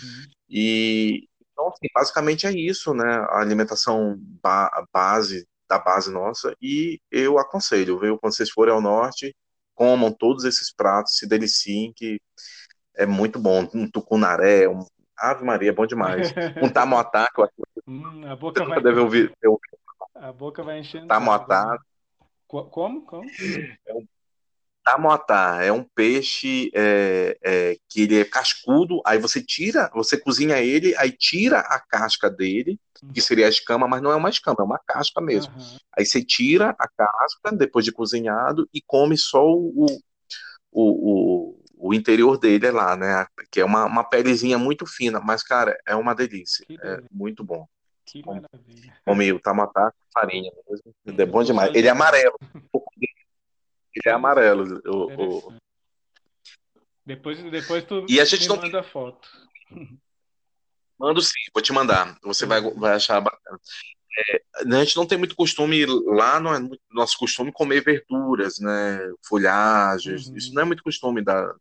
E 0.49 1.27
então, 1.51 1.67
assim, 1.67 1.88
basicamente 1.93 2.47
é 2.47 2.51
isso, 2.51 2.93
né? 2.95 3.05
A 3.29 3.39
alimentação 3.39 4.17
ba- 4.41 4.86
base 4.91 5.47
da 5.69 5.77
base 5.79 6.12
nossa. 6.12 6.55
E 6.62 6.99
eu 7.12 7.38
aconselho, 7.38 7.99
viu? 7.99 8.17
Quando 8.17 8.36
vocês 8.36 8.49
forem 8.49 8.73
ao 8.73 8.81
norte, 8.81 9.36
comam 9.75 10.12
todos 10.12 10.45
esses 10.45 10.73
pratos, 10.73 11.17
se 11.17 11.27
deliciem, 11.27 11.93
que 11.95 12.19
é 12.95 13.05
muito 13.05 13.39
bom. 13.39 13.67
Um 13.73 13.89
tucunaré, 13.89 14.67
um 14.67 14.86
Ave 15.17 15.43
Maria, 15.43 15.69
é 15.69 15.73
bom 15.73 15.86
demais. 15.86 16.34
Um 16.62 16.69
tamoatá, 16.71 17.30
que 17.34 17.39
eu 17.41 17.45
acho 17.45 17.54
que 17.56 17.82
Hum, 17.86 18.26
a 18.26 18.36
você 18.54 18.60
boca 18.60 18.65
nunca 18.65 18.80
vai, 18.80 18.82
deve 18.82 18.99
ouvir, 18.99 19.32
a 20.15 20.32
boca 20.32 20.63
vai 20.63 20.80
enchendo 20.80 21.08
né? 21.08 21.78
Co- 22.47 22.69
Como? 22.69 23.06
Como? 23.06 23.26
Tamoatá 24.84 25.63
é 25.63 25.71
um 25.71 25.84
peixe 25.95 26.69
é, 26.76 27.38
é, 27.41 27.78
que 27.88 28.02
ele 28.02 28.19
é 28.19 28.26
cascudo, 28.26 29.02
aí 29.06 29.17
você 29.17 29.41
tira, 29.41 29.89
você 29.93 30.17
cozinha 30.19 30.60
ele, 30.62 30.93
aí 30.97 31.10
tira 31.12 31.60
a 31.60 31.80
casca 31.80 32.30
dele, 32.30 32.78
que 33.13 33.21
seria 33.21 33.45
a 33.45 33.49
escama, 33.49 33.88
mas 33.88 34.02
não 34.02 34.12
é 34.12 34.15
uma 34.15 34.30
escama, 34.30 34.58
é 34.60 34.63
uma 34.63 34.80
casca 34.86 35.21
mesmo. 35.21 35.54
Aham. 35.54 35.80
Aí 35.97 36.06
você 36.06 36.21
tira 36.23 36.76
a 36.78 36.88
casca 36.89 37.56
depois 37.56 37.86
de 37.86 37.93
cozinhado 37.93 38.67
e 38.73 38.82
come 38.86 39.17
só 39.17 39.45
o, 39.47 39.86
o, 40.71 41.52
o, 41.54 41.62
o 41.86 41.93
interior 41.93 42.38
dele 42.38 42.72
lá, 42.72 42.96
né? 42.96 43.28
Que 43.52 43.60
é 43.60 43.65
uma, 43.65 43.86
uma 43.86 44.04
pelezinha 44.04 44.58
muito 44.58 44.86
fina, 44.86 45.19
mas, 45.19 45.43
cara, 45.43 45.78
é 45.86 45.93
uma 45.96 46.15
delícia. 46.15 46.65
Que 46.65 46.78
É 46.82 47.02
muito 47.12 47.43
bom. 47.43 47.67
que 48.06 48.22
Come, 48.24 48.41
maravilha. 48.41 48.98
come 49.06 49.34
o 49.34 49.39
tamatá 49.39 49.91
com 49.91 50.19
farinha 50.19 50.52
mesmo. 50.69 50.93
É 51.06 51.26
bom 51.26 51.43
demais. 51.43 51.74
Ele 51.76 51.88
é 51.88 51.91
amarelo. 51.91 52.38
Ele 53.96 54.08
é 54.08 54.12
amarelo. 54.12 54.82
O, 54.86 55.50
o... 55.50 55.54
Depois, 57.06 57.38
depois 57.52 57.84
tu 57.84 58.06
E 58.10 58.19
a 58.22 58.26
gente 58.26 58.48
não 58.48 58.56
manda 58.58 58.82
foto. 58.82 59.28
Mando 60.98 61.22
sim, 61.22 61.32
vou 61.54 61.62
te 61.62 61.74
mandar. 61.74 62.17
Você 62.24 62.46
vai, 62.46 62.62
Uhum. 62.62 62.80
vai 62.80 62.93
achar 62.93 63.19
bacana. 63.19 63.60
É, 64.30 64.41
a 64.63 64.84
gente 64.84 64.96
não 64.96 65.06
tem 65.08 65.17
muito 65.17 65.36
costume, 65.36 65.86
lá 66.06 66.39
não 66.39 66.54
é 66.54 66.60
muito 66.60 66.80
nosso 66.91 67.17
costume 67.17 67.52
comer 67.52 67.84
verduras, 67.84 68.60
né? 68.60 69.00
Folhagens. 69.28 70.28
Isso 70.36 70.54
não 70.54 70.62
é 70.62 70.63
Uhum. 70.63 70.67
muito 70.67 70.84
costume 70.84 71.22
da. 71.24 71.54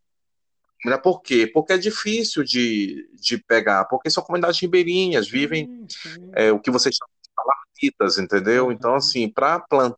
Mas 0.83 1.01
Por 1.01 1.21
quê? 1.21 1.47
Porque 1.47 1.73
é 1.73 1.77
difícil 1.77 2.43
de, 2.43 3.09
de 3.13 3.37
pegar, 3.37 3.85
porque 3.85 4.09
são 4.09 4.23
comunidades 4.23 4.59
ribeirinhas, 4.59 5.27
vivem 5.27 5.87
sim. 5.87 6.31
é, 6.35 6.51
o 6.51 6.59
que 6.59 6.71
vocês 6.71 6.95
chamam 6.95 7.13
de 7.23 7.29
palafitas, 7.35 8.17
entendeu? 8.17 8.71
Então, 8.71 8.91
Aham. 8.91 8.97
assim, 8.97 9.29
para 9.29 9.59
plantar 9.59 9.97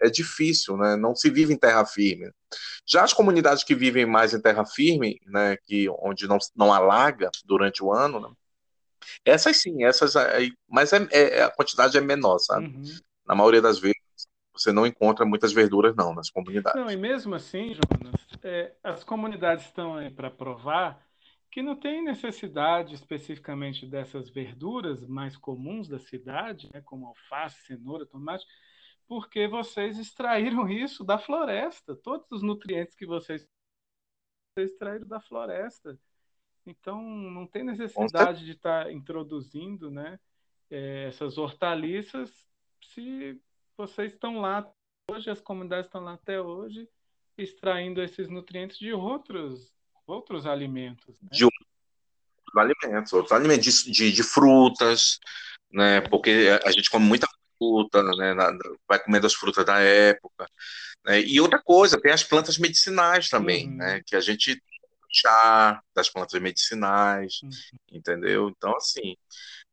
é 0.00 0.08
difícil, 0.08 0.76
né? 0.76 0.96
Não 0.96 1.14
se 1.14 1.28
vive 1.28 1.52
em 1.52 1.58
terra 1.58 1.84
firme. 1.84 2.30
Já 2.86 3.04
as 3.04 3.12
comunidades 3.12 3.62
que 3.62 3.74
vivem 3.74 4.06
mais 4.06 4.32
em 4.32 4.40
terra 4.40 4.64
firme, 4.64 5.20
né, 5.26 5.56
que 5.64 5.88
onde 6.00 6.26
não, 6.26 6.38
não 6.56 6.72
alaga 6.72 7.30
durante 7.44 7.84
o 7.84 7.92
ano, 7.92 8.18
né, 8.18 8.28
essas 9.24 9.58
sim, 9.58 9.84
essas 9.84 10.16
aí, 10.16 10.52
mas 10.68 10.92
é, 10.92 11.06
é, 11.10 11.42
a 11.42 11.50
quantidade 11.50 11.96
é 11.96 12.00
menor, 12.00 12.38
sabe? 12.38 12.66
Uhum. 12.66 12.82
Na 13.26 13.34
maioria 13.34 13.60
das 13.60 13.78
vezes 13.78 13.99
você 14.60 14.72
não 14.72 14.86
encontra 14.86 15.24
muitas 15.24 15.52
verduras 15.52 15.96
não 15.96 16.14
nas 16.14 16.28
comunidades. 16.28 16.78
Não, 16.78 16.90
e 16.90 16.96
mesmo 16.96 17.34
assim, 17.34 17.74
Jonas, 17.74 18.14
é, 18.42 18.74
as 18.84 19.02
comunidades 19.02 19.64
estão 19.64 19.96
aí 19.96 20.10
para 20.10 20.30
provar 20.30 21.02
que 21.50 21.62
não 21.62 21.74
tem 21.74 22.04
necessidade 22.04 22.94
especificamente 22.94 23.86
dessas 23.86 24.28
verduras 24.28 25.04
mais 25.06 25.36
comuns 25.36 25.88
da 25.88 25.98
cidade, 25.98 26.68
né, 26.72 26.80
como 26.82 27.06
alface, 27.06 27.64
cenoura, 27.64 28.06
tomate, 28.06 28.46
porque 29.08 29.48
vocês 29.48 29.98
extraíram 29.98 30.68
isso 30.68 31.02
da 31.02 31.18
floresta. 31.18 31.96
Todos 31.96 32.26
os 32.30 32.42
nutrientes 32.42 32.94
que 32.94 33.06
vocês, 33.06 33.48
extraíram 34.56 35.08
da 35.08 35.20
floresta. 35.20 35.98
Então, 36.66 37.02
não 37.02 37.46
tem 37.46 37.64
necessidade 37.64 38.44
de 38.44 38.52
estar 38.52 38.84
tá 38.84 38.92
introduzindo 38.92 39.90
né, 39.90 40.20
é, 40.70 41.06
essas 41.06 41.38
hortaliças 41.38 42.46
se 42.80 43.40
vocês 43.80 44.12
estão 44.12 44.40
lá 44.40 44.70
hoje, 45.10 45.30
as 45.30 45.40
comunidades 45.40 45.86
estão 45.86 46.02
lá 46.02 46.12
até 46.12 46.38
hoje, 46.38 46.86
extraindo 47.38 48.02
esses 48.02 48.28
nutrientes 48.28 48.78
de 48.78 48.92
outros 48.92 49.72
outros 50.06 50.44
alimentos. 50.44 51.18
Né? 51.22 51.28
De 51.32 51.44
outros 51.44 51.66
alimentos, 52.56 53.12
outros 53.12 53.32
alimentos, 53.32 53.84
de, 53.84 53.90
de, 53.90 54.12
de, 54.12 54.22
frutas, 54.22 55.18
né? 55.72 56.00
Porque 56.02 56.60
a 56.64 56.70
gente 56.72 56.90
come 56.90 57.06
muita 57.06 57.26
fruta, 57.56 58.02
né? 58.02 58.34
vai 58.88 58.98
comendo 59.02 59.26
as 59.26 59.34
frutas 59.34 59.64
da 59.64 59.78
época. 59.78 60.46
Né? 61.06 61.22
E 61.22 61.40
outra 61.40 61.62
coisa, 61.62 62.00
tem 62.00 62.12
as 62.12 62.24
plantas 62.24 62.58
medicinais 62.58 63.28
também, 63.30 63.68
uhum. 63.68 63.76
né? 63.76 64.02
Que 64.04 64.16
a 64.16 64.20
gente 64.20 64.60
chá 65.10 65.82
das 65.94 66.08
plantas 66.08 66.40
medicinais, 66.40 67.40
uhum. 67.42 67.50
entendeu? 67.90 68.48
Então, 68.48 68.74
assim, 68.76 69.16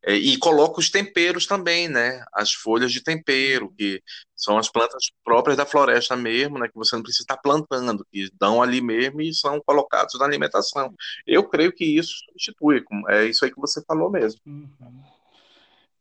é, 0.02 0.14
e 0.14 0.36
coloca 0.38 0.78
os 0.78 0.90
temperos 0.90 1.46
também, 1.46 1.88
né? 1.88 2.24
As 2.32 2.52
folhas 2.52 2.92
de 2.92 3.02
tempero, 3.02 3.72
que 3.76 4.02
são 4.34 4.56
as 4.56 4.68
plantas 4.68 5.10
próprias 5.24 5.56
da 5.56 5.66
floresta 5.66 6.16
mesmo, 6.16 6.58
né? 6.58 6.68
Que 6.68 6.76
você 6.76 6.94
não 6.94 7.02
precisa 7.02 7.24
estar 7.24 7.36
plantando, 7.36 8.06
que 8.12 8.30
dão 8.38 8.62
ali 8.62 8.80
mesmo 8.80 9.20
e 9.20 9.34
são 9.34 9.60
colocados 9.60 10.18
na 10.18 10.24
alimentação. 10.24 10.94
Eu 11.26 11.48
creio 11.48 11.72
que 11.72 11.84
isso 11.84 12.14
substitui, 12.26 12.84
é 13.08 13.24
isso 13.24 13.44
aí 13.44 13.52
que 13.52 13.60
você 13.60 13.82
falou 13.84 14.10
mesmo. 14.10 14.40
Uhum. 14.46 15.02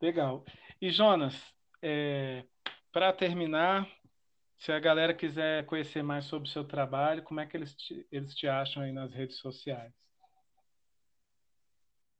Legal. 0.01 0.45
E 0.79 0.91
Jonas, 0.91 1.33
é, 1.81 2.43
para 2.91 3.11
terminar, 3.13 3.87
se 4.57 4.71
a 4.71 4.79
galera 4.79 5.13
quiser 5.13 5.65
conhecer 5.65 6.01
mais 6.01 6.25
sobre 6.25 6.49
o 6.49 6.51
seu 6.51 6.63
trabalho, 6.63 7.23
como 7.23 7.39
é 7.39 7.45
que 7.45 7.55
eles 7.55 7.73
te, 7.75 8.05
eles 8.11 8.33
te 8.33 8.47
acham 8.47 8.83
aí 8.83 8.91
nas 8.91 9.13
redes 9.13 9.37
sociais? 9.37 9.91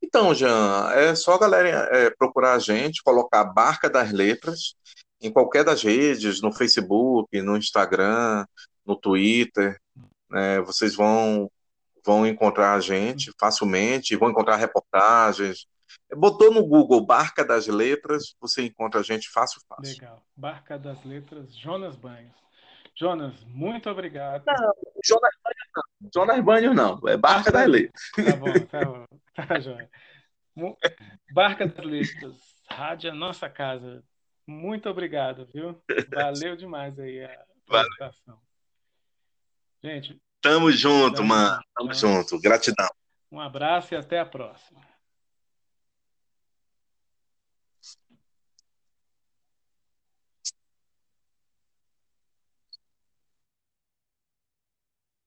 Então, 0.01 0.33
Jean, 0.33 0.91
é 0.93 1.15
só 1.15 1.33
a 1.33 1.39
galera 1.39 1.89
é, 1.91 2.09
procurar 2.11 2.53
a 2.53 2.59
gente, 2.59 3.03
colocar 3.03 3.43
Barca 3.43 3.89
das 3.89 4.11
Letras 4.11 4.75
em 5.19 5.31
qualquer 5.31 5.63
das 5.63 5.81
redes, 5.81 6.41
no 6.41 6.53
Facebook, 6.53 7.41
no 7.41 7.57
Instagram, 7.57 8.45
no 8.85 8.95
Twitter. 8.95 9.79
Né, 10.29 10.61
vocês 10.61 10.95
vão, 10.95 11.49
vão 12.05 12.25
encontrar 12.27 12.73
a 12.73 12.79
gente 12.79 13.31
facilmente, 13.39 14.15
vão 14.15 14.29
encontrar 14.29 14.57
reportagens. 14.57 15.65
Botou 16.15 16.51
no 16.51 16.65
Google 16.65 17.05
Barca 17.05 17.43
das 17.43 17.67
Letras, 17.67 18.35
você 18.39 18.63
encontra 18.63 18.99
a 18.99 19.03
gente 19.03 19.29
fácil, 19.29 19.61
fácil. 19.67 19.93
Legal. 19.93 20.23
Barca 20.35 20.77
das 20.77 21.03
Letras, 21.03 21.55
Jonas 21.55 21.95
Banhos. 21.95 22.35
Jonas, 22.95 23.43
muito 23.45 23.89
obrigado. 23.89 24.43
Não, 24.45 24.73
Jonas 25.05 25.33
Banhos 25.43 25.67
não. 25.75 26.09
Jonas 26.13 26.43
Banhos 26.43 26.75
não. 26.75 26.99
É 27.07 27.17
Barca 27.17 27.51
das 27.51 27.67
Letras. 27.67 28.11
Tá 28.15 28.35
bom, 28.35 28.65
tá 28.65 28.85
bom. 28.85 29.05
Tá, 29.35 29.59
joia. 29.59 29.89
Barca 31.31 31.67
das 31.67 31.85
Letras, 31.85 32.35
Rádio 32.69 33.13
Nossa 33.13 33.47
Casa. 33.49 34.03
Muito 34.47 34.89
obrigado, 34.89 35.47
viu? 35.53 35.79
Valeu 36.09 36.55
demais 36.55 36.97
aí 36.97 37.23
a 37.23 37.45
apresentação. 37.67 38.39
Gente. 39.83 40.19
Tamo 40.41 40.71
junto, 40.71 41.17
tamo, 41.17 41.27
mano. 41.27 41.61
Tamo, 41.75 41.89
tamo 41.89 41.93
junto. 41.93 42.39
Gratidão. 42.39 42.89
Um 43.31 43.39
abraço 43.39 43.93
e 43.93 43.97
até 43.97 44.19
a 44.19 44.25
próxima. 44.25 44.81